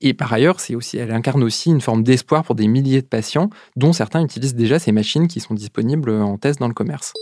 Et 0.00 0.12
par 0.12 0.32
ailleurs, 0.32 0.60
c'est 0.60 0.74
aussi, 0.74 0.98
elle 0.98 1.10
incarne 1.10 1.42
aussi 1.42 1.70
une 1.70 1.80
forme 1.80 2.02
d'espoir 2.02 2.44
pour 2.44 2.54
des 2.54 2.68
milliers 2.68 3.00
de 3.00 3.06
patients, 3.06 3.48
dont 3.76 3.92
certains 3.92 4.22
utilisent 4.22 4.54
déjà 4.54 4.78
ces 4.78 4.92
machines 4.92 5.26
qui 5.26 5.40
sont 5.40 5.54
disponibles 5.54 6.10
en 6.10 6.36
test 6.36 6.60
dans 6.60 6.68
le 6.68 6.74
commerce. 6.74 7.14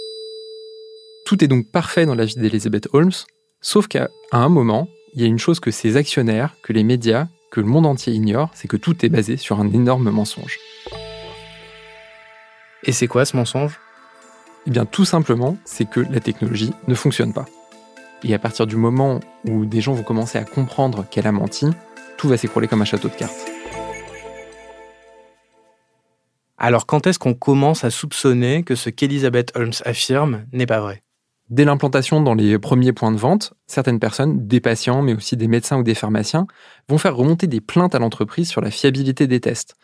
Tout 1.25 1.43
est 1.45 1.49
donc 1.49 1.71
parfait 1.71 2.05
dans 2.05 2.15
la 2.15 2.25
vie 2.25 2.35
d'Elizabeth 2.35 2.89
Holmes, 2.93 3.13
sauf 3.61 3.87
qu'à 3.87 4.09
un 4.33 4.49
moment, 4.49 4.89
il 5.15 5.23
y 5.23 5.25
a 5.25 5.29
une 5.29 5.39
chose 5.39 5.61
que 5.61 5.71
ses 5.71 5.97
actionnaires, 5.97 6.57
que 6.63 6.73
les 6.73 6.83
médias, 6.83 7.29
que 7.53 7.61
le 7.61 7.67
monde 7.67 7.87
entier 7.87 8.13
ignore, 8.13 8.51
c'est 8.55 8.67
que 8.67 8.77
tout 8.77 9.07
est 9.07 9.09
basé 9.09 9.37
sur 9.37 9.61
un 9.61 9.73
énorme 9.73 10.11
mensonge. 10.11 10.59
Et 12.83 12.93
c'est 12.93 13.07
quoi 13.07 13.25
ce 13.25 13.37
mensonge? 13.37 13.79
Eh 14.67 14.71
bien 14.71 14.85
tout 14.85 15.05
simplement, 15.05 15.57
c'est 15.65 15.89
que 15.89 16.01
la 16.01 16.21
technologie 16.21 16.73
ne 16.89 16.95
fonctionne 16.95 17.33
pas. 17.33 17.45
Et 18.25 18.35
à 18.35 18.39
partir 18.39 18.67
du 18.67 18.77
moment 18.77 19.21
où 19.45 19.65
des 19.65 19.81
gens 19.81 19.93
vont 19.93 20.03
commencer 20.03 20.39
à 20.39 20.45
comprendre 20.45 21.07
qu'elle 21.09 21.27
a 21.27 21.33
menti, 21.33 21.67
tout 22.17 22.29
va 22.29 22.37
s'écrouler 22.37 22.69
comme 22.69 22.83
un 22.83 22.87
château 22.87 23.09
de 23.09 23.15
cartes. 23.15 23.51
Alors 26.57 26.87
quand 26.87 27.07
est-ce 27.07 27.19
qu'on 27.19 27.35
commence 27.35 27.85
à 27.85 27.91
soupçonner 27.91 28.63
que 28.63 28.75
ce 28.75 28.89
qu'Elizabeth 28.89 29.53
Holmes 29.55 29.73
affirme 29.85 30.47
n'est 30.53 30.67
pas 30.67 30.81
vrai? 30.81 31.03
Dès 31.51 31.67
l'implantation 31.67 32.23
dans 32.23 32.35
les 32.35 32.59
premiers 32.59 32.95
points 32.95 33.13
de 33.13 33.19
vente, 33.19 33.53
certaines 33.67 34.01
personnes, 34.01 34.47
des 34.47 34.61
patients, 34.61 35.03
mais 35.03 35.15
aussi 35.15 35.37
des 35.37 35.47
médecins 35.47 35.77
ou 35.77 35.83
des 35.83 35.95
pharmaciens, 35.95 36.47
vont 36.89 36.97
faire 36.97 37.15
remonter 37.15 37.47
des 37.47 37.61
plaintes 37.61 37.95
à 37.95 37.99
l'entreprise 37.99 38.49
sur 38.49 38.63
la 38.63 38.71
fiabilité 38.71 39.27
des 39.27 39.41
tests. 39.41 39.75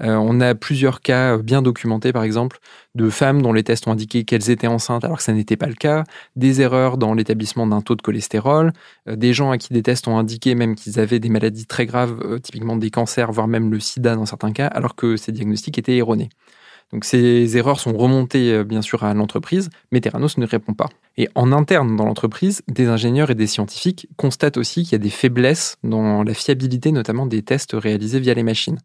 Euh, 0.00 0.14
on 0.16 0.40
a 0.40 0.54
plusieurs 0.54 1.00
cas 1.00 1.38
bien 1.38 1.62
documentés, 1.62 2.12
par 2.12 2.24
exemple, 2.24 2.58
de 2.94 3.10
femmes 3.10 3.42
dont 3.42 3.52
les 3.52 3.62
tests 3.62 3.86
ont 3.86 3.92
indiqué 3.92 4.24
qu'elles 4.24 4.50
étaient 4.50 4.66
enceintes 4.66 5.04
alors 5.04 5.18
que 5.18 5.22
ça 5.22 5.32
n'était 5.32 5.56
pas 5.56 5.66
le 5.66 5.74
cas, 5.74 6.04
des 6.36 6.60
erreurs 6.60 6.98
dans 6.98 7.14
l'établissement 7.14 7.66
d'un 7.66 7.80
taux 7.80 7.94
de 7.94 8.02
cholestérol, 8.02 8.72
euh, 9.08 9.16
des 9.16 9.32
gens 9.32 9.50
à 9.52 9.58
qui 9.58 9.72
des 9.72 9.82
tests 9.82 10.08
ont 10.08 10.18
indiqué 10.18 10.54
même 10.54 10.74
qu'ils 10.74 10.98
avaient 10.98 11.20
des 11.20 11.28
maladies 11.28 11.66
très 11.66 11.86
graves, 11.86 12.20
euh, 12.24 12.38
typiquement 12.38 12.76
des 12.76 12.90
cancers, 12.90 13.30
voire 13.30 13.46
même 13.46 13.70
le 13.70 13.78
sida 13.80 14.16
dans 14.16 14.26
certains 14.26 14.52
cas, 14.52 14.66
alors 14.66 14.96
que 14.96 15.16
ces 15.16 15.32
diagnostics 15.32 15.78
étaient 15.78 15.96
erronés. 15.96 16.28
Donc 16.92 17.04
ces 17.04 17.56
erreurs 17.56 17.80
sont 17.80 17.96
remontées 17.96 18.62
bien 18.62 18.82
sûr 18.82 19.04
à 19.04 19.14
l'entreprise, 19.14 19.70
mais 19.90 20.00
Theranos 20.00 20.36
ne 20.38 20.46
répond 20.46 20.74
pas. 20.74 20.88
Et 21.16 21.28
en 21.34 21.50
interne 21.50 21.96
dans 21.96 22.04
l'entreprise, 22.04 22.62
des 22.68 22.86
ingénieurs 22.86 23.30
et 23.30 23.34
des 23.34 23.46
scientifiques 23.46 24.06
constatent 24.16 24.58
aussi 24.58 24.84
qu'il 24.84 24.92
y 24.92 24.94
a 24.96 24.98
des 24.98 25.10
faiblesses 25.10 25.76
dans 25.82 26.22
la 26.22 26.34
fiabilité 26.34 26.92
notamment 26.92 27.26
des 27.26 27.42
tests 27.42 27.72
réalisés 27.72 28.20
via 28.20 28.34
les 28.34 28.42
machines. 28.42 28.78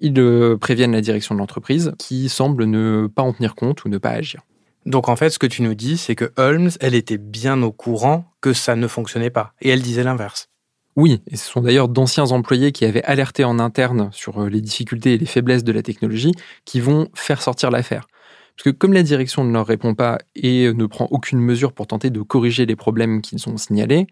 Ils 0.00 0.18
euh, 0.18 0.56
préviennent 0.56 0.92
la 0.92 1.00
direction 1.00 1.34
de 1.34 1.40
l'entreprise 1.40 1.92
qui 1.98 2.28
semble 2.28 2.64
ne 2.64 3.06
pas 3.06 3.22
en 3.22 3.32
tenir 3.32 3.54
compte 3.54 3.84
ou 3.84 3.88
ne 3.88 3.98
pas 3.98 4.10
agir. 4.10 4.42
Donc 4.86 5.08
en 5.08 5.16
fait, 5.16 5.30
ce 5.30 5.38
que 5.38 5.46
tu 5.46 5.62
nous 5.62 5.74
dis, 5.74 5.98
c'est 5.98 6.14
que 6.14 6.32
Holmes, 6.36 6.70
elle 6.80 6.94
était 6.94 7.18
bien 7.18 7.62
au 7.62 7.72
courant 7.72 8.24
que 8.40 8.52
ça 8.52 8.76
ne 8.76 8.86
fonctionnait 8.86 9.30
pas. 9.30 9.52
Et 9.60 9.68
elle 9.70 9.82
disait 9.82 10.04
l'inverse. 10.04 10.48
Oui, 10.96 11.20
et 11.30 11.36
ce 11.36 11.50
sont 11.50 11.60
d'ailleurs 11.60 11.88
d'anciens 11.88 12.30
employés 12.30 12.72
qui 12.72 12.84
avaient 12.84 13.04
alerté 13.04 13.44
en 13.44 13.58
interne 13.58 14.08
sur 14.12 14.42
euh, 14.42 14.48
les 14.48 14.60
difficultés 14.60 15.14
et 15.14 15.18
les 15.18 15.26
faiblesses 15.26 15.64
de 15.64 15.72
la 15.72 15.82
technologie 15.82 16.32
qui 16.64 16.80
vont 16.80 17.08
faire 17.14 17.42
sortir 17.42 17.70
l'affaire. 17.70 18.08
Parce 18.56 18.64
que 18.64 18.70
comme 18.70 18.92
la 18.92 19.04
direction 19.04 19.44
ne 19.44 19.52
leur 19.52 19.66
répond 19.66 19.94
pas 19.94 20.18
et 20.34 20.72
ne 20.72 20.86
prend 20.86 21.06
aucune 21.12 21.38
mesure 21.38 21.72
pour 21.72 21.86
tenter 21.86 22.10
de 22.10 22.20
corriger 22.22 22.66
les 22.66 22.74
problèmes 22.74 23.22
qu'ils 23.22 23.48
ont 23.48 23.56
signalés, 23.56 24.08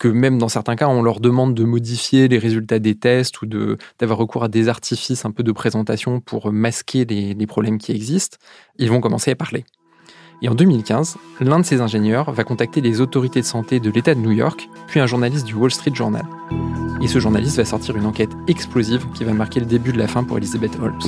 que 0.00 0.08
même 0.08 0.38
dans 0.38 0.48
certains 0.48 0.76
cas, 0.76 0.88
on 0.88 1.02
leur 1.02 1.20
demande 1.20 1.54
de 1.54 1.62
modifier 1.62 2.26
les 2.26 2.38
résultats 2.38 2.78
des 2.78 2.94
tests 2.94 3.42
ou 3.42 3.46
d'avoir 3.46 4.18
recours 4.18 4.42
à 4.42 4.48
des 4.48 4.68
artifices 4.68 5.26
un 5.26 5.30
peu 5.30 5.42
de 5.42 5.52
présentation 5.52 6.20
pour 6.20 6.52
masquer 6.52 7.04
les, 7.04 7.34
les 7.34 7.46
problèmes 7.46 7.78
qui 7.78 7.92
existent, 7.92 8.38
ils 8.78 8.88
vont 8.88 9.00
commencer 9.00 9.30
à 9.30 9.36
parler. 9.36 9.64
Et 10.40 10.48
en 10.48 10.54
2015, 10.54 11.18
l'un 11.40 11.60
de 11.60 11.66
ces 11.66 11.82
ingénieurs 11.82 12.32
va 12.32 12.44
contacter 12.44 12.80
les 12.80 13.02
autorités 13.02 13.42
de 13.42 13.46
santé 13.46 13.78
de 13.78 13.90
l'État 13.90 14.14
de 14.14 14.20
New 14.20 14.32
York, 14.32 14.70
puis 14.88 15.00
un 15.00 15.06
journaliste 15.06 15.44
du 15.44 15.52
Wall 15.52 15.70
Street 15.70 15.94
Journal. 15.94 16.24
Et 17.02 17.06
ce 17.06 17.18
journaliste 17.18 17.58
va 17.58 17.66
sortir 17.66 17.94
une 17.98 18.06
enquête 18.06 18.30
explosive 18.48 19.06
qui 19.12 19.24
va 19.24 19.34
marquer 19.34 19.60
le 19.60 19.66
début 19.66 19.92
de 19.92 19.98
la 19.98 20.08
fin 20.08 20.24
pour 20.24 20.38
Elizabeth 20.38 20.78
Holmes. 20.80 20.98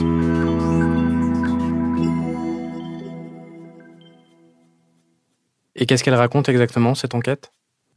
Et 5.77 5.87
qu'est-ce 5.87 6.05
qu'elle 6.05 6.15
raconte 6.15 6.51
exactement, 6.51 6.95
cette 6.95 7.15
enquête? 7.15 7.53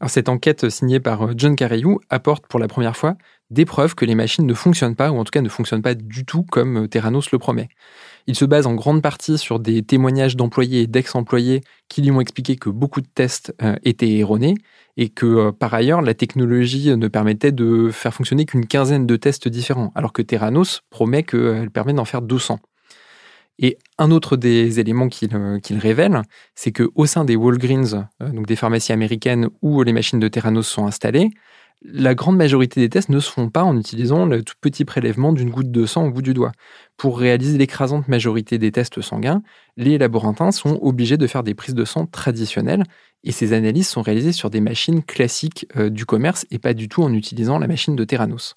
Cette 0.08 0.30
enquête 0.30 0.70
signée 0.70 1.00
par 1.00 1.22
euh, 1.24 1.34
John 1.36 1.56
Carreyrou 1.56 2.00
apporte 2.10 2.48
pour 2.48 2.60
la 2.60 2.68
première 2.68 2.98
fois 2.98 3.16
des 3.50 3.66
preuves 3.66 3.96
que 3.96 4.06
les 4.06 4.16
machines 4.16 4.46
ne 4.46 4.54
fonctionnent 4.54 4.96
pas, 4.96 5.12
ou 5.12 5.18
en 5.18 5.24
tout 5.24 5.32
cas 5.32 5.42
ne 5.42 5.50
fonctionnent 5.50 5.82
pas 5.82 5.94
du 5.94 6.26
tout 6.26 6.44
comme 6.44 6.84
euh, 6.84 6.88
Terranos 6.88 7.32
le 7.32 7.40
promet. 7.40 7.70
Il 8.28 8.36
se 8.36 8.46
base 8.46 8.66
en 8.66 8.74
grande 8.74 9.02
partie 9.02 9.38
sur 9.38 9.60
des 9.60 9.84
témoignages 9.84 10.36
d'employés 10.36 10.82
et 10.82 10.88
d'ex-employés 10.88 11.62
qui 11.88 12.02
lui 12.02 12.12
ont 12.12 12.22
expliqué 12.22 12.56
que 12.56 12.70
beaucoup 12.70 13.02
de 13.02 13.08
tests 13.14 13.54
euh, 13.62 13.76
étaient 13.84 14.18
erronés 14.18 14.56
et 14.98 15.10
que 15.10 15.52
par 15.52 15.74
ailleurs 15.74 16.02
la 16.02 16.14
technologie 16.14 16.96
ne 16.96 17.08
permettait 17.08 17.52
de 17.52 17.90
faire 17.92 18.14
fonctionner 18.14 18.46
qu'une 18.46 18.66
quinzaine 18.66 19.06
de 19.06 19.16
tests 19.18 19.48
différents, 19.48 19.92
alors 19.94 20.14
que 20.14 20.22
Terranos 20.22 20.82
promet 20.90 21.24
qu'elle 21.24 21.70
permet 21.70 21.94
d'en 21.94 22.06
faire 22.06 22.22
200. 22.22 22.60
Et 23.60 23.78
un 23.98 24.12
autre 24.12 24.36
des 24.36 24.80
éléments 24.80 25.08
qu'il 25.08 25.78
révèle, 25.78 26.22
c'est 26.56 26.72
qu'au 26.72 27.06
sein 27.06 27.26
des 27.26 27.36
Walgreens, 27.36 28.08
euh, 28.22 28.30
donc 28.30 28.48
des 28.48 28.56
pharmacies 28.56 28.92
américaines 28.92 29.50
où 29.62 29.82
les 29.84 29.94
machines 29.94 30.20
de 30.20 30.28
Theranos 30.28 30.68
sont 30.68 30.86
installées, 30.86 31.30
la 31.84 32.16
grande 32.16 32.38
majorité 32.38 32.80
des 32.80 32.90
tests 32.90 33.10
ne 33.10 33.20
se 33.20 33.30
font 33.30 33.50
pas 33.50 33.64
en 33.64 33.78
utilisant 33.78 34.26
le 34.26 34.44
tout 34.44 34.56
petit 34.60 34.86
prélèvement 34.86 35.34
d'une 35.34 35.52
goutte 35.52 35.72
de 35.72 35.86
sang 35.86 36.06
au 36.08 36.12
bout 36.12 36.22
du 36.22 36.34
doigt. 36.34 36.52
Pour 36.98 37.20
réaliser 37.20 37.58
l'écrasante 37.58 38.08
majorité 38.08 38.58
des 38.58 38.72
tests 38.72 39.02
sanguins, 39.02 39.44
les 39.78 39.98
laborantins 39.98 40.52
sont 40.52 40.80
obligés 40.82 41.18
de 41.18 41.28
faire 41.28 41.44
des 41.44 41.54
prises 41.54 41.76
de 41.76 41.86
sang 41.86 42.08
traditionnelles 42.08 42.84
et 43.24 43.32
ces 43.32 43.54
analyses 43.54 43.88
sont 43.88 44.02
réalisées 44.02 44.32
sur 44.32 44.50
des 44.50 44.62
machines 44.62 45.04
classiques 45.04 45.68
euh, 45.76 45.90
du 45.90 46.06
commerce 46.06 46.46
et 46.50 46.60
pas 46.60 46.74
du 46.74 46.88
tout 46.88 47.04
en 47.04 47.14
utilisant 47.14 47.60
la 47.60 47.68
machine 47.68 47.96
de 47.96 48.04
Theranos. 48.04 48.54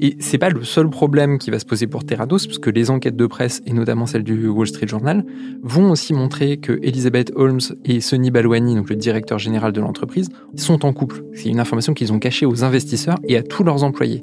Et 0.00 0.16
c'est 0.20 0.38
pas 0.38 0.50
le 0.50 0.62
seul 0.64 0.88
problème 0.88 1.38
qui 1.38 1.50
va 1.50 1.58
se 1.58 1.64
poser 1.64 1.86
pour 1.86 2.04
Terrados, 2.04 2.46
puisque 2.46 2.66
les 2.66 2.90
enquêtes 2.90 3.16
de 3.16 3.26
presse, 3.26 3.62
et 3.66 3.72
notamment 3.72 4.06
celle 4.06 4.22
du 4.22 4.48
Wall 4.48 4.66
Street 4.66 4.86
Journal, 4.86 5.24
vont 5.62 5.90
aussi 5.90 6.12
montrer 6.14 6.58
que 6.58 6.78
Elizabeth 6.82 7.32
Holmes 7.34 7.60
et 7.84 8.00
Sonny 8.00 8.30
Balwani, 8.30 8.74
donc 8.74 8.90
le 8.90 8.96
directeur 8.96 9.38
général 9.38 9.72
de 9.72 9.80
l'entreprise, 9.80 10.28
sont 10.56 10.84
en 10.84 10.92
couple. 10.92 11.24
C'est 11.34 11.48
une 11.48 11.60
information 11.60 11.94
qu'ils 11.94 12.12
ont 12.12 12.18
cachée 12.18 12.46
aux 12.46 12.64
investisseurs 12.64 13.18
et 13.24 13.36
à 13.36 13.42
tous 13.42 13.64
leurs 13.64 13.84
employés. 13.84 14.22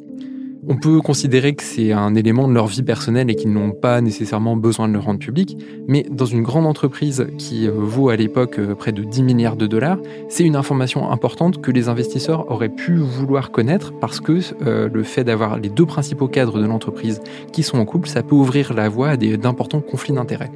On 0.68 0.78
peut 0.78 1.02
considérer 1.02 1.56
que 1.56 1.64
c'est 1.64 1.92
un 1.92 2.14
élément 2.14 2.48
de 2.48 2.54
leur 2.54 2.68
vie 2.68 2.84
personnelle 2.84 3.32
et 3.32 3.36
qu'ils 3.36 3.52
n'ont 3.52 3.72
pas 3.72 4.00
nécessairement 4.00 4.56
besoin 4.56 4.88
de 4.88 4.94
le 4.94 5.00
rendre 5.00 5.20
public, 5.20 5.58
mais 5.88 6.06
dans 6.12 6.26
une 6.26 6.44
grande 6.44 6.68
entreprise 6.68 7.28
qui 7.40 7.68
euh, 7.68 7.72
vaut 7.74 8.10
à 8.10 8.16
l'époque 8.16 8.60
euh, 8.60 8.76
près 8.76 8.92
de 8.92 9.04
10 9.04 9.24
milliards 9.24 9.56
de 9.56 9.66
dollars, 9.66 9.98
c'est 10.30 10.44
une 10.44 10.56
information 10.56 11.10
importante 11.12 11.62
que 11.62 11.72
les 11.72 11.90
investisseurs 11.90 12.52
auraient 12.52 12.70
pu 12.70 12.98
vouloir 12.98 13.50
connaître 13.50 13.92
parce 14.00 14.20
que 14.20 14.40
euh, 14.62 14.88
le 14.94 15.04
fait 15.04 15.24
d'avoir 15.24 15.58
les 15.58 15.70
deux 15.70 15.88
principaux 15.88 16.28
cadres 16.28 16.60
de 16.60 16.66
l'entreprise 16.68 17.22
qui 17.52 17.64
sont 17.64 17.80
en 17.80 17.86
couple, 17.86 18.08
ça 18.08 18.22
peut 18.22 18.36
ouvrir 18.36 18.76
la 18.76 18.88
voie 18.88 19.10
à 19.10 19.18
d'importants 19.18 19.82
conflits 19.82 20.14
d'intérêts. 20.14 20.52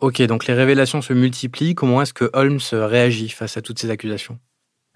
Ok, 0.00 0.22
donc 0.22 0.46
les 0.46 0.54
révélations 0.54 1.02
se 1.02 1.12
multiplient. 1.12 1.74
Comment 1.74 2.00
est-ce 2.02 2.14
que 2.14 2.30
Holmes 2.32 2.60
réagit 2.72 3.28
face 3.28 3.56
à 3.56 3.62
toutes 3.62 3.80
ces 3.80 3.90
accusations? 3.90 4.38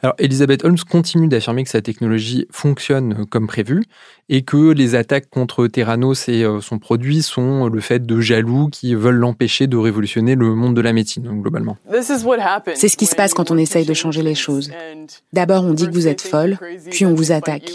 Alors, 0.01 0.15
Elizabeth 0.19 0.65
Holmes 0.65 0.79
continue 0.89 1.27
d'affirmer 1.27 1.65
que 1.65 1.71
sa 1.71 1.83
technologie 1.83 2.47
fonctionne 2.53 3.27
comme 3.27 3.49
prévu 3.49 3.83
et 4.29 4.43
que 4.43 4.71
les 4.71 4.95
attaques 4.95 5.29
contre 5.29 5.67
Theranos 5.67 6.29
et 6.29 6.45
euh, 6.45 6.61
son 6.61 6.79
produit 6.79 7.21
sont 7.21 7.67
le 7.67 7.81
fait 7.81 8.07
de 8.07 8.21
jaloux 8.21 8.69
qui 8.69 8.95
veulent 8.95 9.17
l'empêcher 9.17 9.67
de 9.67 9.77
révolutionner 9.77 10.37
le 10.37 10.55
monde 10.55 10.77
de 10.77 10.81
la 10.81 10.93
médecine, 10.93 11.29
globalement. 11.43 11.79
C'est 11.91 12.89
ce 12.89 12.97
qui 12.97 13.07
se 13.07 13.17
passe 13.17 13.35
quand 13.35 13.51
on 13.51 13.59
essaye 13.59 13.87
de 13.87 13.95
changer 13.95 14.23
les 14.23 14.37
choses. 14.37 14.71
D'abord, 15.33 15.65
on 15.65 15.75
dit 15.75 15.87
que 15.87 15.93
vous 15.93 16.07
êtes 16.07 16.23
folle, 16.23 16.59
puis 16.91 17.05
on 17.05 17.15
vous 17.15 17.33
attaque. 17.33 17.73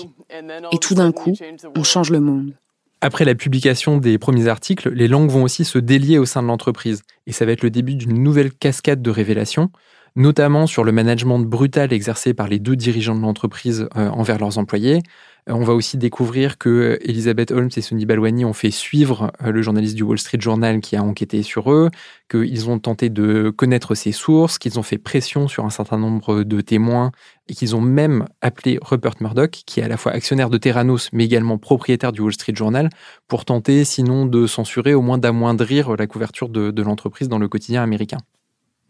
Et 0.72 0.78
tout 0.78 0.96
d'un 0.96 1.12
coup, 1.12 1.34
on 1.76 1.84
change 1.84 2.10
le 2.10 2.22
monde. 2.22 2.54
Après 3.02 3.26
la 3.26 3.36
publication 3.36 3.98
des 3.98 4.18
premiers 4.18 4.48
articles, 4.48 4.90
les 4.94 5.10
langues 5.10 5.30
vont 5.30 5.44
aussi 5.44 5.66
se 5.66 5.78
délier 5.78 6.20
au 6.20 6.26
sein 6.26 6.42
de 6.42 6.48
l'entreprise. 6.48 7.04
Et 7.28 7.34
ça 7.34 7.46
va 7.46 7.52
être 7.52 7.64
le 7.64 7.70
début 7.70 7.96
d'une 7.96 8.24
nouvelle 8.24 8.54
cascade 8.54 9.02
de 9.02 9.10
révélations 9.10 9.72
notamment 10.16 10.68
sur 10.68 10.84
le 10.84 10.92
management 10.92 11.40
brutal 11.40 11.92
exercé 11.92 12.34
par 12.34 12.48
les 12.48 12.60
deux 12.60 12.76
dirigeants 12.76 13.16
de 13.16 13.22
l'entreprise 13.22 13.88
euh, 13.98 14.10
envers 14.10 14.38
leurs 14.38 14.58
employés. 14.58 15.02
Euh, 15.50 15.54
on 15.54 15.64
va 15.64 15.74
aussi 15.74 15.98
découvrir 15.98 16.58
que 16.58 17.00
Elizabeth 17.02 17.52
Holmes 17.52 17.72
et 17.76 17.82
Sonny 17.82 18.06
Balwani 18.06 18.46
ont 18.46 18.54
fait 18.54 18.70
suivre 18.70 19.32
euh, 19.42 19.52
le 19.52 19.62
journaliste 19.64 19.96
du 19.96 20.04
Wall 20.04 20.20
Street 20.20 20.40
Journal 20.40 20.82
qui 20.82 20.96
a 20.96 21.04
enquêté 21.04 21.42
sur 21.42 21.72
eux, 21.72 21.90
qu'ils 22.30 22.70
ont 22.70 22.78
tenté 22.78 23.10
de 23.10 23.50
connaître 23.50 23.96
ses 23.96 24.12
sources, 24.12 24.60
qu'ils 24.60 24.78
ont 24.80 24.84
fait 24.84 25.00
pression 25.00 25.48
sur 25.48 25.66
un 25.66 25.72
certain 25.72 25.98
nombre 25.98 26.44
de 26.44 26.62
témoins 26.62 27.12
et 27.48 27.56
qu'ils 27.56 27.76
ont 27.76 27.82
même 27.82 28.26
appelé 28.42 28.78
Rupert 28.82 29.16
Murdoch, 29.20 29.64
qui 29.66 29.80
est 29.80 29.84
à 29.84 29.88
la 29.88 29.98
fois 29.98 30.12
actionnaire 30.12 30.50
de 30.50 30.58
Terranos 30.58 31.10
mais 31.12 31.26
également 31.26 31.58
propriétaire 31.58 32.12
du 32.12 32.22
Wall 32.22 32.34
Street 32.34 32.56
Journal, 32.56 32.90
pour 33.28 33.46
tenter 33.46 33.84
sinon 33.84 34.28
de 34.28 34.46
censurer, 34.48 34.94
au 34.94 35.02
moins 35.02 35.18
d'amoindrir 35.18 35.96
la 35.98 36.08
couverture 36.08 36.50
de 36.50 36.82
l'entreprise 36.82 37.28
dans 37.28 37.40
le 37.40 37.48
quotidien 37.48 37.84
américain. 37.84 38.20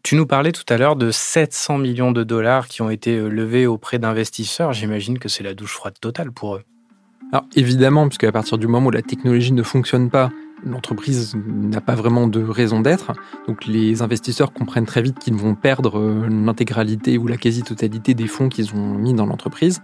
Tu 0.03 0.15
nous 0.15 0.25
parlais 0.25 0.51
tout 0.51 0.65
à 0.67 0.77
l'heure 0.77 0.97
de 0.97 1.11
700 1.11 1.77
millions 1.77 2.11
de 2.11 2.25
dollars 2.25 2.67
qui 2.67 2.81
ont 2.81 2.89
été 2.89 3.15
euh, 3.15 3.29
levés 3.29 3.65
auprès 3.65 3.99
d'investisseurs. 3.99 4.73
J'imagine 4.73 5.17
que 5.17 5.29
c'est 5.29 5.43
la 5.43 5.53
douche 5.53 5.71
froide 5.71 5.97
totale 5.99 6.33
pour 6.33 6.55
eux. 6.55 6.63
Alors 7.31 7.45
évidemment, 7.55 8.09
puisque 8.09 8.25
à 8.25 8.31
partir 8.33 8.57
du 8.57 8.67
moment 8.67 8.87
où 8.87 8.91
la 8.91 9.01
technologie 9.01 9.53
ne 9.53 9.63
fonctionne 9.63 10.09
pas, 10.09 10.29
l'entreprise 10.65 11.37
n'a 11.47 11.79
pas 11.79 11.95
vraiment 11.95 12.27
de 12.27 12.43
raison 12.43 12.81
d'être. 12.81 13.13
Donc 13.47 13.65
les 13.65 14.01
investisseurs 14.01 14.51
comprennent 14.51 14.85
très 14.85 15.01
vite 15.01 15.19
qu'ils 15.19 15.35
vont 15.35 15.55
perdre 15.55 15.97
euh, 15.97 16.27
l'intégralité 16.27 17.17
ou 17.17 17.25
la 17.25 17.37
quasi-totalité 17.37 18.13
des 18.13 18.27
fonds 18.27 18.49
qu'ils 18.49 18.75
ont 18.75 18.95
mis 18.95 19.13
dans 19.13 19.25
l'entreprise. 19.25 19.81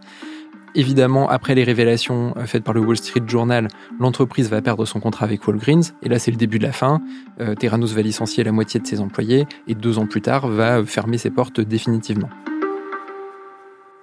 Évidemment, 0.75 1.27
après 1.27 1.55
les 1.55 1.63
révélations 1.63 2.33
euh, 2.37 2.45
faites 2.45 2.63
par 2.63 2.73
le 2.73 2.81
Wall 2.81 2.97
Street 2.97 3.23
Journal, 3.25 3.67
l'entreprise 3.99 4.49
va 4.49 4.61
perdre 4.61 4.85
son 4.85 4.99
contrat 4.99 5.25
avec 5.25 5.45
Walgreens. 5.47 5.93
Et 6.03 6.09
là, 6.09 6.19
c'est 6.19 6.31
le 6.31 6.37
début 6.37 6.59
de 6.59 6.63
la 6.63 6.71
fin. 6.71 7.01
Euh, 7.39 7.55
Terranos 7.55 7.93
va 7.93 8.01
licencier 8.01 8.43
la 8.43 8.51
moitié 8.51 8.79
de 8.79 8.85
ses 8.85 8.99
employés 8.99 9.47
et 9.67 9.73
deux 9.73 9.97
ans 9.97 10.05
plus 10.05 10.21
tard 10.21 10.47
va 10.47 10.85
fermer 10.85 11.17
ses 11.17 11.31
portes 11.31 11.59
définitivement. 11.59 12.29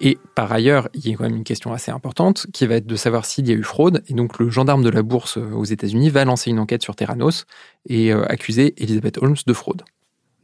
Et 0.00 0.18
par 0.34 0.52
ailleurs, 0.52 0.88
il 0.92 1.08
y 1.08 1.14
a 1.14 1.16
quand 1.16 1.24
même 1.24 1.36
une 1.36 1.44
question 1.44 1.72
assez 1.72 1.90
importante 1.90 2.46
qui 2.52 2.66
va 2.66 2.74
être 2.74 2.86
de 2.86 2.96
savoir 2.96 3.24
s'il 3.24 3.48
y 3.48 3.52
a 3.52 3.54
eu 3.54 3.62
fraude. 3.62 4.02
Et 4.08 4.14
donc, 4.14 4.38
le 4.38 4.50
gendarme 4.50 4.82
de 4.82 4.90
la 4.90 5.02
bourse 5.02 5.38
euh, 5.38 5.52
aux 5.52 5.64
États-Unis 5.64 6.10
va 6.10 6.24
lancer 6.24 6.50
une 6.50 6.58
enquête 6.58 6.82
sur 6.82 6.96
Terranos 6.96 7.46
et 7.88 8.12
accuser 8.12 8.74
Elizabeth 8.82 9.18
Holmes 9.18 9.36
de 9.46 9.52
fraude. 9.52 9.82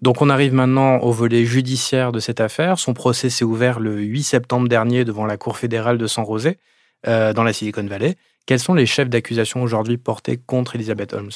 Donc 0.03 0.21
on 0.21 0.29
arrive 0.29 0.53
maintenant 0.53 0.99
au 0.99 1.13
volet 1.13 1.45
judiciaire 1.45 2.11
de 2.11 2.19
cette 2.19 2.41
affaire. 2.41 2.79
Son 2.81 2.93
procès 2.93 3.31
s'est 3.31 3.45
ouvert 3.45 3.79
le 3.79 4.01
8 4.01 4.25
septembre 4.25 4.69
dernier 4.69 5.05
devant 5.05 5.27
la 5.27 5.37
Cour 5.37 5.57
fédérale 5.57 5.97
de 5.97 6.09
San 6.09 6.27
José, 6.27 6.59
euh, 7.07 7.33
dans 7.33 7.45
la 7.45 7.53
Silicon 7.53 7.87
Valley. 7.87 8.17
Quels 8.45 8.59
sont 8.59 8.75
les 8.75 8.87
chefs 8.87 9.09
d'accusation 9.09 9.63
aujourd'hui 9.63 9.99
portés 9.99 10.39
contre 10.39 10.75
Elizabeth 10.75 11.13
Holmes? 11.13 11.31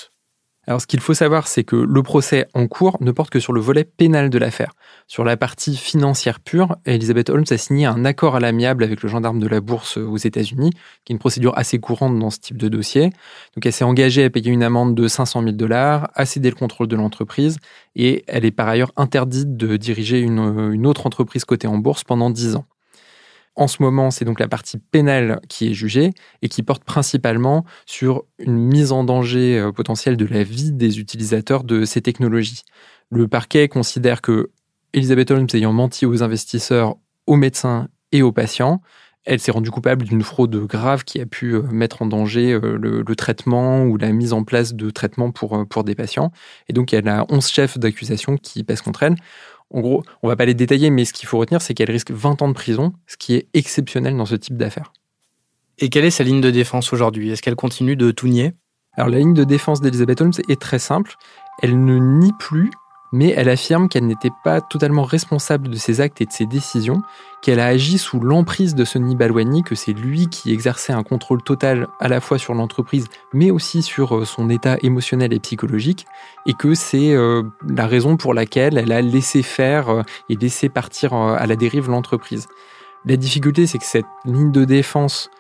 Alors 0.67 0.81
ce 0.81 0.87
qu'il 0.87 1.01
faut 1.01 1.15
savoir, 1.15 1.47
c'est 1.47 1.63
que 1.63 1.77
le 1.77 2.03
procès 2.03 2.47
en 2.53 2.67
cours 2.67 2.97
ne 3.01 3.13
porte 3.13 3.31
que 3.31 3.39
sur 3.39 3.53
le 3.53 3.61
volet 3.61 3.85
pénal 3.85 4.31
de 4.31 4.39
l'affaire. 4.39 4.73
Sur 5.07 5.23
la 5.23 5.37
partie 5.37 5.77
financière 5.77 6.41
pure, 6.41 6.77
Elizabeth 6.87 7.31
Holmes 7.31 7.45
a 7.51 7.57
signé 7.57 7.87
un 7.87 8.05
accord 8.05 8.35
à 8.35 8.41
l'amiable 8.41 8.83
avec 8.83 9.03
le 9.03 9.09
gendarme 9.09 9.39
de 9.39 9.47
la 9.47 9.61
bourse 9.61 9.97
aux 9.97 10.17
États-Unis, 10.17 10.71
qui 11.05 11.13
est 11.13 11.15
une 11.15 11.21
procédure 11.21 11.57
assez 11.57 11.79
courante 11.79 12.19
dans 12.19 12.31
ce 12.31 12.41
type 12.41 12.57
de 12.57 12.69
dossier. 12.69 13.11
Donc 13.55 13.65
elle 13.65 13.73
s'est 13.73 13.85
engagée 13.85 14.25
à 14.25 14.31
payer 14.31 14.51
une 14.51 14.65
amende 14.65 14.97
de 14.97 15.07
500 15.07 15.43
000 15.43 15.53
dollars, 15.53 16.11
à 16.15 16.27
céder 16.27 16.51
le 16.51 16.57
contrôle 16.57 16.89
de 16.89 16.97
l'entreprise, 16.97 17.59
et 17.95 18.25
elle 18.27 18.45
est 18.45 18.51
par 18.51 18.67
ailleurs 18.67 18.93
interdite 18.97 19.57
de 19.57 19.77
diriger 19.77 20.19
une, 20.19 20.73
une 20.73 20.87
autre 20.87 21.07
entreprise 21.07 21.45
cotée 21.45 21.69
en 21.69 21.79
bourse 21.79 22.03
pendant 22.03 22.29
10 22.29 22.57
ans. 22.57 22.65
En 23.57 23.69
ce 23.69 23.83
moment, 23.83 24.11
c'est 24.11 24.27
donc 24.27 24.39
la 24.39 24.49
partie 24.49 24.77
pénale 24.77 25.41
qui 25.49 25.71
est 25.71 25.75
jugée 25.75 26.13
et 26.43 26.49
qui 26.49 26.63
porte 26.63 26.85
principalement 26.85 27.65
sur 27.87 28.25
une 28.39 28.59
mise 28.59 28.93
en 28.93 29.03
danger 29.03 29.59
euh, 29.59 29.73
potentielle 29.73 30.19
de 30.19 30.27
la 30.27 30.43
vie 30.43 30.73
des 30.73 31.01
utilisateurs 31.01 31.65
de 31.65 31.87
ces 31.87 32.03
technologies. 32.03 32.63
Le 33.11 33.29
parquet 33.29 33.69
considère 33.69 34.21
que 34.21 34.51
Elizabeth 34.93 35.31
Holmes 35.31 35.47
ayant 35.55 35.73
menti 35.73 36.05
aux 36.05 36.23
investisseurs, 36.23 36.97
aux 37.27 37.37
médecins 37.37 37.89
et 38.13 38.21
aux 38.21 38.33
patients, 38.33 38.83
elle 39.25 39.41
s'est 39.41 39.51
rendue 39.51 39.71
coupable 39.71 40.05
d'une 40.05 40.23
fraude 40.23 40.55
grave 40.67 41.05
qui 41.05 41.21
a 41.21 41.27
pu 41.27 41.55
euh, 41.55 41.63
mettre 41.63 42.03
en 42.03 42.07
danger 42.07 42.53
euh, 42.53 42.77
le, 42.79 43.17
traitement 43.17 43.85
ou 43.85 43.97
la 43.97 44.13
mise 44.13 44.35
en 44.35 44.45
place 44.45 44.75
de 44.75 44.91
traitements 44.91 45.33
pour, 45.33 45.67
pour 45.67 45.83
des 45.83 45.95
patients. 45.95 46.31
Et 46.69 46.75
donc, 46.75 46.93
elle 46.93 47.09
a 47.09 47.25
11 47.31 47.49
chefs 47.49 47.79
d'accusation 47.79 48.37
qui 48.37 48.63
pèsent 48.65 48.83
contre 48.83 49.03
elle. 49.03 49.17
En 49.71 49.81
gros, 49.81 50.05
on 50.23 50.29
va 50.29 50.37
pas 50.37 50.47
les 50.47 50.55
détailler, 50.55 50.91
mais 50.91 51.05
ce 51.05 51.13
qu'il 51.13 51.29
faut 51.29 51.39
retenir, 51.39 51.61
c'est 51.61 51.75
qu'elle 51.75 51.91
risque 51.91 52.11
20 52.11 52.43
ans 52.43 52.49
de 52.49 52.55
prison, 52.55 52.93
ce 53.07 53.17
qui 53.17 53.35
est 53.35 53.49
exceptionnel 53.53 54.17
dans 54.17 54.27
ce 54.27 54.37
type 54.37 54.57
d'affaires. 54.57 54.93
Et 55.79 55.89
quelle 55.91 56.05
est 56.05 56.11
sa 56.11 56.25
ligne 56.25 56.41
de 56.41 56.51
défense 56.51 56.93
aujourd'hui? 56.93 57.31
Est-ce 57.31 57.43
qu'elle 57.43 57.57
continue 57.57 57.97
de 57.97 58.11
tout 58.11 58.29
nier? 58.29 58.55
Alors 58.93 59.11
la 59.11 59.19
ligne 59.19 59.35
de 59.35 59.45
défense 59.45 59.81
d'Elizabeth 59.81 60.21
Holmes 60.21 60.33
est 60.49 60.61
très 60.61 60.79
simple. 60.79 61.17
Elle 61.63 61.85
ne 61.85 61.99
nie 61.99 62.33
plus 62.39 62.71
mais 63.17 63.33
elle 63.35 63.49
affirme 63.49 63.89
qu'elle 63.89 64.07
n'était 64.07 64.31
pas 64.45 64.61
totalement 64.61 65.03
responsable 65.03 65.69
de 65.69 65.77
ses 65.77 66.03
actes 66.03 66.21
et 66.21 66.27
de 66.27 66.33
ses 66.33 66.45
décisions, 66.45 67.01
qu'elle 67.41 67.61
a 67.61 67.67
agi 67.67 67.97
sous 67.97 68.21
l'emprise 68.21 68.75
de 68.75 68.85
Sonny 68.85 69.17
Balwani, 69.17 69.63
que 69.63 69.75
c'est 69.75 69.95
lui 69.95 70.29
qui 70.29 70.53
exerçait 70.53 70.93
un 70.93 71.03
contrôle 71.03 71.43
total 71.43 71.89
à 71.99 72.09
la 72.09 72.21
fois 72.21 72.37
sur 72.37 72.53
l'entreprise, 72.53 73.07
mais 73.33 73.51
aussi 73.51 73.83
sur 73.83 74.17
euh, 74.17 74.25
son 74.27 74.51
état 74.51 74.77
émotionnel 74.83 75.33
et 75.33 75.41
psychologique, 75.41 76.05
et 76.45 76.53
que 76.53 76.75
c'est 76.75 77.15
euh, 77.15 77.43
la 77.67 77.87
raison 77.87 78.19
pour 78.19 78.35
laquelle 78.35 78.77
elle 78.77 78.93
a 78.93 79.01
laissé 79.01 79.43
faire 79.43 79.89
euh, 79.89 80.03
et 80.29 80.37
laissé 80.37 80.69
partir 80.69 81.15
à 81.15 81.47
la 81.47 81.57
dérive 81.57 81.89
l'entreprise. 81.89 82.49
La 83.07 83.17
difficulté, 83.17 83.67
c'est 83.67 83.79
que 83.79 83.85
cette 83.87 84.05
ligne 84.27 84.53
de 84.53 84.67
défense 84.67 85.31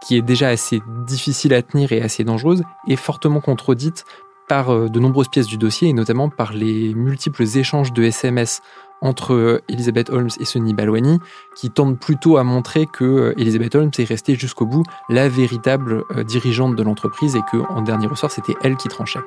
qui 0.00 0.16
est 0.16 0.22
déjà 0.22 0.48
assez 0.48 0.80
difficile 1.06 1.52
à 1.54 1.62
tenir 1.62 1.90
et 1.90 2.00
assez 2.00 2.22
dangereuse, 2.22 2.62
est 2.86 2.94
fortement 2.94 3.40
contredite 3.40 4.04
par 4.48 4.70
euh, 4.70 4.88
de 4.88 4.98
nombreuses 4.98 5.28
pièces 5.28 5.46
du 5.46 5.58
dossier 5.58 5.88
et 5.88 5.92
notamment 5.92 6.28
par 6.28 6.52
les 6.52 6.94
multiples 6.94 7.44
échanges 7.56 7.92
de 7.92 8.02
SMS 8.02 8.60
entre 9.00 9.34
euh, 9.34 9.62
Elizabeth 9.68 10.10
Holmes 10.10 10.30
et 10.40 10.44
Sonny 10.44 10.74
Balwani, 10.74 11.18
qui 11.54 11.70
tendent 11.70 11.98
plutôt 11.98 12.36
à 12.36 12.44
montrer 12.44 12.86
que 12.86 13.04
euh, 13.04 13.34
Elizabeth 13.38 13.74
Holmes 13.74 13.90
est 13.98 14.04
restée 14.04 14.34
jusqu'au 14.34 14.66
bout 14.66 14.84
la 15.08 15.28
véritable 15.28 16.04
dirigeante 16.24 16.74
de 16.74 16.82
l'entreprise 16.82 17.36
et 17.36 17.42
que, 17.50 17.58
en 17.70 17.82
dernier 17.82 18.06
ressort, 18.06 18.30
c'était 18.30 18.54
elle 18.62 18.76
qui 18.76 18.88
tranchait. 18.88 19.20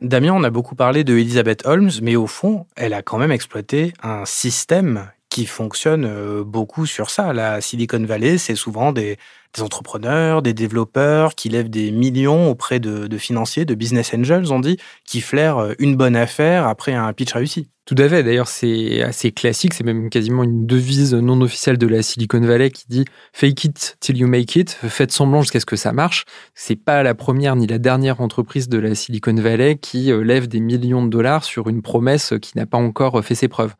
Damien, 0.00 0.32
on 0.32 0.42
a 0.42 0.50
beaucoup 0.50 0.74
parlé 0.74 1.04
de 1.04 1.16
Elizabeth 1.16 1.64
Holmes, 1.64 1.90
mais 2.02 2.16
au 2.16 2.26
fond, 2.26 2.66
elle 2.76 2.92
a 2.92 3.02
quand 3.02 3.18
même 3.18 3.30
exploité 3.30 3.92
un 4.02 4.24
système 4.24 5.08
qui 5.32 5.46
fonctionne 5.46 6.42
beaucoup 6.42 6.84
sur 6.84 7.08
ça. 7.08 7.32
La 7.32 7.62
Silicon 7.62 8.04
Valley, 8.04 8.36
c'est 8.36 8.54
souvent 8.54 8.92
des, 8.92 9.16
des 9.54 9.62
entrepreneurs, 9.62 10.42
des 10.42 10.54
développeurs 10.54 11.34
qui 11.34 11.48
lèvent 11.48 11.70
des 11.70 11.90
millions 11.90 12.50
auprès 12.50 12.80
de, 12.80 13.18
financiers, 13.18 13.64
de 13.64 13.74
business 13.74 14.14
angels, 14.14 14.50
on 14.50 14.60
dit, 14.60 14.78
qui 15.04 15.20
flairent 15.20 15.58
euh, 15.58 15.74
une 15.78 15.96
bonne 15.96 16.16
affaire 16.16 16.66
après 16.66 16.92
un 16.92 17.12
pitch 17.12 17.32
réussi. 17.32 17.68
Tout 17.84 17.96
à 17.98 18.08
fait. 18.08 18.22
D'ailleurs, 18.22 18.48
c'est 18.48 19.02
assez 19.02 19.32
classique. 19.32 19.74
C'est 19.74 19.84
même 19.84 20.08
quasiment 20.08 20.44
une 20.44 20.66
devise 20.66 21.14
non 21.14 21.40
officielle 21.40 21.78
de 21.78 21.86
la 21.88 22.02
Silicon 22.02 22.40
Valley 22.40 22.70
qui 22.70 22.84
dit 22.88 23.04
fake 23.32 23.64
it 23.64 23.96
till 23.98 24.16
you 24.16 24.28
make 24.28 24.54
it. 24.54 24.70
Faites 24.70 25.10
semblant 25.10 25.42
jusqu'à 25.42 25.58
ce 25.58 25.66
que 25.66 25.76
ça 25.76 25.92
marche. 25.92 26.24
C'est 26.54 26.76
pas 26.76 27.02
la 27.02 27.14
première 27.14 27.56
ni 27.56 27.66
la 27.66 27.78
dernière 27.78 28.20
entreprise 28.20 28.68
de 28.68 28.78
la 28.78 28.94
Silicon 28.94 29.34
Valley 29.34 29.76
qui 29.76 30.12
euh, 30.12 30.22
lève 30.22 30.46
des 30.46 30.60
millions 30.60 31.04
de 31.04 31.10
dollars 31.10 31.42
sur 31.42 31.68
une 31.68 31.82
promesse 31.82 32.34
qui 32.40 32.56
n'a 32.56 32.66
pas 32.66 32.78
encore 32.78 33.22
fait 33.24 33.34
ses 33.34 33.48
preuves. 33.48 33.74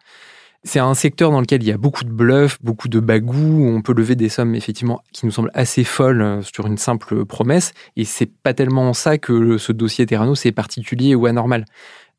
C'est 0.65 0.79
un 0.79 0.95
secteur 0.95 1.33
dans 1.33 1.41
lequel 1.41 1.63
il 1.63 1.69
y 1.69 1.73
a 1.73 1.77
beaucoup 1.77 2.05
de 2.05 2.11
bluffs, 2.11 2.59
beaucoup 2.63 2.89
de 2.89 3.01
bagou, 3.01 3.35
où 3.35 3.67
on 3.67 3.83
peut 3.83 3.93
lever 3.93 4.15
des 4.15 4.29
sommes 4.29 4.55
effectivement 4.55 5.03
qui 5.13 5.27
nous 5.27 5.33
semblent 5.33 5.51
assez 5.55 5.83
folles 5.83 6.23
euh, 6.23 6.43
sur 6.43 6.69
une 6.69 6.79
simple 6.79 7.25
promesse. 7.25 7.73
Et 7.97 8.05
c'est 8.05 8.27
pas 8.27 8.55
tellement 8.55 8.89
en 8.89 8.93
ça 8.93 9.19
que 9.19 9.59
ce 9.59 9.73
dossier 9.73 10.07
Terrano 10.07 10.37
c'est 10.37 10.53
particulier 10.53 11.17
ou 11.17 11.27
anormal. 11.27 11.65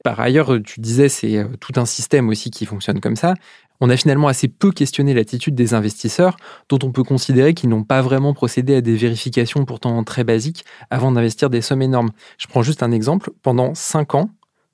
Par 0.04 0.20
ailleurs, 0.20 0.62
tu 0.62 0.82
disais, 0.82 1.08
c'est 1.08 1.38
euh, 1.38 1.46
tout 1.62 1.72
un 1.78 1.86
système 1.86 2.28
aussi 2.28 2.52
qui 2.52 2.66
fonctionne 2.66 3.00
comme 3.00 3.16
ça. 3.16 3.36
On 3.80 3.90
a 3.90 3.96
finalement 3.96 4.28
assez 4.28 4.50
peu 4.50 4.72
questionné 4.72 5.14
l'attitude 5.14 5.56
des 5.56 5.74
investisseurs, 5.74 6.36
dont 6.68 6.80
on 6.84 6.92
peut 6.92 7.04
considérer 7.04 7.54
qu'ils 7.54 7.70
n'ont 7.70 7.84
pas 7.84 8.02
vraiment 8.02 8.34
procédé 8.34 8.76
à 8.76 8.82
des 8.82 8.96
vérifications 8.96 9.64
pourtant 9.64 10.04
très 10.04 10.26
basiques 10.26 10.66
avant 10.90 11.14
d'investir 11.14 11.50
des 11.50 11.62
sommes 11.62 11.82
énormes. 11.82 12.12
Je 12.38 12.48
prends 12.48 12.62
juste 12.62 12.84
un 12.84 12.92
exemple. 12.92 13.32
Pendant 13.42 13.74
cinq 13.74 14.16
ans, 14.16 14.30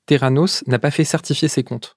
Terranos 0.06 0.64
n'a 0.66 0.80
pas 0.80 0.90
fait 0.90 1.04
certifier 1.04 1.46
ses 1.46 1.62
comptes 1.62 1.96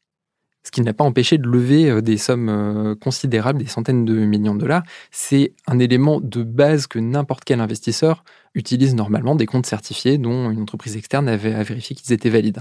ce 0.64 0.72
qui 0.72 0.82
n'a 0.82 0.94
pas 0.94 1.04
empêché 1.04 1.38
de 1.38 1.48
lever 1.48 1.90
euh, 1.90 2.02
des 2.02 2.18
sommes 2.18 2.50
euh, 2.50 2.96
considérables, 2.96 3.60
des 3.60 3.68
centaines 3.68 4.06
de 4.06 4.14
millions 4.14 4.56
de 4.56 4.62
dollars. 4.62 4.84
C'est 5.12 5.54
un 5.68 5.80
élément 5.80 6.20
de 6.22 6.44
base 6.44 6.88
que 6.88 7.00
n'importe 7.00 7.44
quel 7.44 7.60
investisseur 7.60 8.24
utilise 8.56 8.96
normalement, 8.96 9.36
des 9.36 9.46
comptes 9.46 9.66
certifiés 9.66 10.18
dont 10.18 10.52
une 10.52 10.62
entreprise 10.62 10.96
externe 10.96 11.28
avait 11.28 11.54
à 11.54 11.64
vérifier 11.64 11.96
qu'ils 11.96 12.14
étaient 12.14 12.30
valides. 12.30 12.60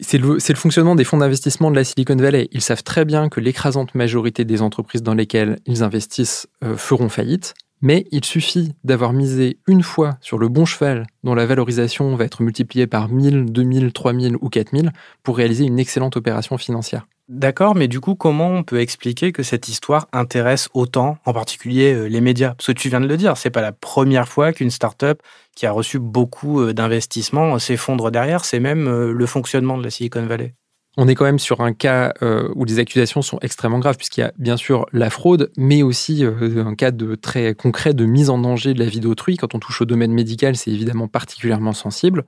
C'est 0.00 0.18
le, 0.18 0.34
le, 0.34 0.54
fonctionnement 0.54 0.96
des 0.96 1.04
fonds 1.04 1.18
d'investissement 1.18 1.70
de 1.70 1.76
la 1.76 1.84
Silicon 1.84 2.16
Valley. 2.16 2.48
Ils 2.52 2.60
savent 2.60 2.82
très 2.82 3.04
bien 3.04 3.28
que 3.28 3.40
l'écrasante 3.40 3.94
majorité 3.94 4.44
des 4.44 4.60
entreprises 4.60 5.02
dans 5.02 5.14
lesquelles 5.14 5.58
ils 5.66 5.82
investissent 5.82 6.48
euh, 6.64 6.76
feront 6.76 7.08
faillite. 7.08 7.54
Mais 7.84 8.06
il 8.10 8.24
suffit 8.24 8.72
d'avoir 8.82 9.12
misé 9.12 9.58
une 9.66 9.82
fois 9.82 10.16
sur 10.22 10.38
le 10.38 10.48
bon 10.48 10.64
cheval 10.64 11.06
dont 11.22 11.34
la 11.34 11.44
valorisation 11.44 12.16
va 12.16 12.24
être 12.24 12.40
multipliée 12.40 12.86
par 12.86 13.10
1000, 13.10 13.52
2000, 13.52 13.92
3000 13.92 14.36
ou 14.40 14.48
4000 14.48 14.90
pour 15.22 15.36
réaliser 15.36 15.66
une 15.66 15.78
excellente 15.78 16.16
opération 16.16 16.56
financière. 16.56 17.06
D'accord, 17.28 17.74
mais 17.74 17.86
du 17.86 18.00
coup, 18.00 18.14
comment 18.14 18.48
on 18.48 18.62
peut 18.62 18.80
expliquer 18.80 19.32
que 19.32 19.42
cette 19.42 19.68
histoire 19.68 20.08
intéresse 20.14 20.70
autant, 20.72 21.18
en 21.26 21.34
particulier 21.34 21.92
euh, 21.92 22.06
les 22.06 22.22
médias? 22.22 22.54
Parce 22.54 22.68
que 22.68 22.72
tu 22.72 22.88
viens 22.88 23.02
de 23.02 23.06
le 23.06 23.18
dire, 23.18 23.36
c'est 23.36 23.50
pas 23.50 23.60
la 23.60 23.72
première 23.72 24.28
fois 24.28 24.54
qu'une 24.54 24.70
start-up 24.70 25.20
qui 25.54 25.66
a 25.66 25.70
reçu 25.70 25.98
beaucoup 25.98 26.62
euh, 26.62 26.72
d'investissements 26.72 27.58
s'effondre 27.58 28.10
derrière, 28.10 28.46
c'est 28.46 28.60
même 28.60 28.88
euh, 28.88 29.12
le 29.12 29.26
fonctionnement 29.26 29.76
de 29.76 29.84
la 29.84 29.90
Silicon 29.90 30.24
Valley. 30.24 30.54
On 30.96 31.08
est 31.08 31.16
quand 31.16 31.24
même 31.24 31.40
sur 31.40 31.60
un 31.60 31.72
cas 31.72 32.14
euh, 32.22 32.48
où 32.54 32.64
les 32.64 32.78
accusations 32.78 33.20
sont 33.20 33.38
extrêmement 33.42 33.80
graves, 33.80 33.96
puisqu'il 33.96 34.20
y 34.20 34.24
a 34.24 34.32
bien 34.38 34.56
sûr 34.56 34.86
la 34.92 35.10
fraude, 35.10 35.50
mais 35.56 35.82
aussi 35.82 36.24
euh, 36.24 36.64
un 36.64 36.76
cas 36.76 36.92
de 36.92 37.16
très 37.16 37.54
concret 37.54 37.94
de 37.94 38.04
mise 38.04 38.30
en 38.30 38.38
danger 38.38 38.74
de 38.74 38.78
la 38.78 38.86
vie 38.86 39.00
d'autrui. 39.00 39.36
Quand 39.36 39.56
on 39.56 39.58
touche 39.58 39.80
au 39.80 39.86
domaine 39.86 40.12
médical, 40.12 40.54
c'est 40.54 40.70
évidemment 40.70 41.08
particulièrement 41.08 41.72
sensible. 41.72 42.24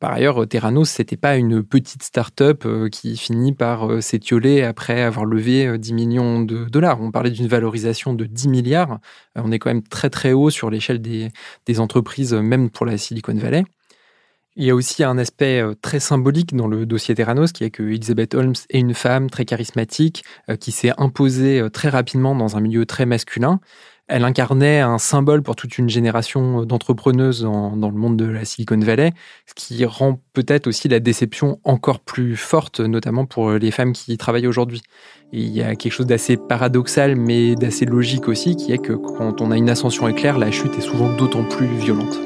Par 0.00 0.12
ailleurs, 0.12 0.46
Terranos, 0.48 0.88
c'était 0.88 1.16
pas 1.18 1.36
une 1.36 1.62
petite 1.62 2.02
start-up 2.02 2.64
euh, 2.64 2.88
qui 2.88 3.16
finit 3.18 3.52
par 3.52 4.02
s'étioler 4.02 4.62
après 4.62 5.02
avoir 5.02 5.26
levé 5.26 5.78
10 5.78 5.92
millions 5.92 6.40
de 6.40 6.64
dollars. 6.64 7.02
On 7.02 7.10
parlait 7.10 7.30
d'une 7.30 7.46
valorisation 7.46 8.14
de 8.14 8.24
10 8.24 8.48
milliards. 8.48 9.00
On 9.34 9.52
est 9.52 9.58
quand 9.58 9.70
même 9.70 9.82
très 9.82 10.08
très 10.08 10.32
haut 10.32 10.48
sur 10.50 10.70
l'échelle 10.70 11.00
des 11.00 11.80
entreprises, 11.80 12.32
même 12.32 12.70
pour 12.70 12.86
la 12.86 12.96
Silicon 12.96 13.34
Valley. 13.34 13.64
Il 14.56 14.64
y 14.64 14.70
a 14.70 14.74
aussi 14.74 15.04
un 15.04 15.18
aspect 15.18 15.62
euh, 15.62 15.74
très 15.80 16.00
symbolique 16.00 16.54
dans 16.54 16.66
le 16.66 16.84
dossier 16.84 17.14
Terranos, 17.14 17.52
qui 17.52 17.62
est 17.62 17.70
que 17.70 17.84
Elizabeth 17.84 18.34
Holmes 18.34 18.54
est 18.70 18.80
une 18.80 18.92
femme 18.92 19.30
très 19.30 19.44
charismatique, 19.44 20.24
euh, 20.50 20.56
qui 20.56 20.72
s'est 20.72 20.92
imposée 20.98 21.60
euh, 21.60 21.70
très 21.70 21.88
rapidement 21.88 22.34
dans 22.34 22.56
un 22.56 22.60
milieu 22.60 22.84
très 22.84 23.06
masculin. 23.06 23.60
Elle 24.08 24.24
incarnait 24.24 24.80
un 24.80 24.98
symbole 24.98 25.42
pour 25.42 25.54
toute 25.54 25.78
une 25.78 25.88
génération 25.88 26.64
d'entrepreneuses 26.64 27.42
dans, 27.42 27.70
le 27.70 27.96
monde 27.96 28.16
de 28.16 28.24
la 28.24 28.44
Silicon 28.46 28.78
Valley, 28.78 29.12
ce 29.46 29.52
qui 29.54 29.84
rend 29.84 30.20
peut-être 30.32 30.66
aussi 30.66 30.88
la 30.88 30.98
déception 30.98 31.60
encore 31.62 32.00
plus 32.00 32.34
forte, 32.34 32.80
notamment 32.80 33.26
pour 33.26 33.52
les 33.52 33.70
femmes 33.70 33.92
qui 33.92 34.14
y 34.14 34.16
travaillent 34.16 34.46
aujourd'hui. 34.46 34.80
il 35.32 35.50
y 35.50 35.62
a 35.62 35.76
quelque 35.76 35.92
chose 35.92 36.06
d'assez 36.06 36.38
paradoxal, 36.38 37.16
mais 37.16 37.54
d'assez 37.54 37.84
logique 37.84 38.28
aussi, 38.28 38.56
qui 38.56 38.72
est 38.72 38.78
que 38.78 38.94
quand 38.94 39.42
on 39.42 39.50
a 39.50 39.58
une 39.58 39.68
ascension 39.68 40.08
éclair, 40.08 40.38
la 40.38 40.50
chute 40.50 40.78
est 40.78 40.80
souvent 40.80 41.14
d'autant 41.14 41.44
plus 41.44 41.66
violente. 41.66 42.18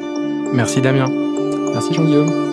Merci 0.53 0.83
Damien. 0.83 1.32
Merci 1.73 1.95
Jean-Guillaume. 1.95 2.53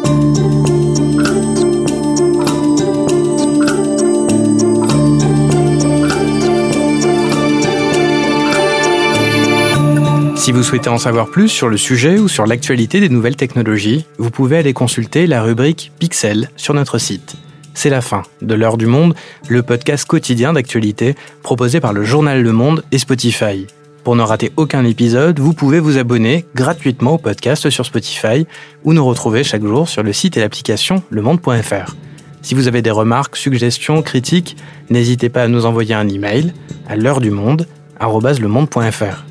Si 10.36 10.53
vous 10.53 10.63
souhaitez 10.63 10.89
en 10.89 10.97
savoir 10.97 11.29
plus 11.29 11.49
sur 11.49 11.69
le 11.69 11.77
sujet 11.77 12.17
ou 12.17 12.27
sur 12.27 12.47
l'actualité 12.47 12.99
des 12.99 13.10
nouvelles 13.10 13.36
technologies, 13.36 14.05
vous 14.17 14.32
pouvez 14.32 14.58
aller 14.58 14.73
consulter 14.73 15.27
la 15.27 15.43
rubrique 15.43 15.91
Pixel 15.99 16.49
sur 16.55 16.73
notre 16.73 16.97
site. 16.97 17.36
C'est 17.75 17.89
la 17.89 18.01
fin 18.01 18.23
de 18.41 18.55
L'heure 18.55 18.77
du 18.77 18.88
monde, 18.88 19.13
le 19.47 19.63
podcast 19.63 20.08
quotidien 20.08 20.53
d'actualité 20.53 21.15
proposé 21.43 21.79
par 21.79 21.93
le 21.93 22.03
journal 22.03 22.41
Le 22.41 22.51
Monde 22.51 22.84
et 22.91 22.97
Spotify. 22.97 23.67
Pour 24.10 24.15
ne 24.15 24.24
rater 24.24 24.52
aucun 24.58 24.86
épisode, 24.86 25.39
vous 25.39 25.54
pouvez 25.54 25.80
vous 25.80 26.00
abonner 26.00 26.43
gratuitement 26.56 27.13
au 27.13 27.17
podcast 27.19 27.69
sur 27.69 27.86
Spotify 27.86 28.48
ou 28.84 28.93
nous 28.93 29.06
retrouver 29.06 29.43
chaque 29.43 29.62
jour 29.62 29.88
sur 29.88 30.02
le 30.02 30.13
site 30.13 30.36
et 30.36 30.39
l'application 30.39 31.04
lemonde.fr. 31.12 31.95
Si 32.41 32.56
vous 32.56 32.67
avez 32.67 32.82
des 32.82 32.89
remarques, 32.89 33.36
suggestions, 33.36 34.02
critiques, 34.02 34.58
n'hésitez 34.89 35.30
pas 35.30 35.43
à 35.43 35.48
nous 35.48 35.67
envoyer 35.67 35.93
un 35.93 36.10
email 36.10 36.54
à 36.88 36.95
l'heure 36.95 37.22
du 37.22 37.30
monde 37.30 37.67
@lemonde.fr. 38.02 39.26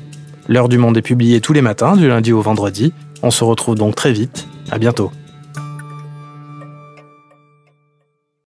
L'heure 0.47 0.69
du 0.69 0.77
monde 0.77 0.95
est 0.95 1.01
publiée 1.01 1.41
tous 1.41 1.51
les 1.51 1.61
matins 1.61 1.97
du 1.97 2.07
lundi 2.07 2.31
au 2.31 2.39
vendredi. 2.39 2.93
On 3.21 3.31
se 3.31 3.43
retrouve 3.43 3.75
donc 3.75 3.95
très 3.95 4.13
vite. 4.13 4.47
À 4.71 4.77
bientôt. 4.77 5.11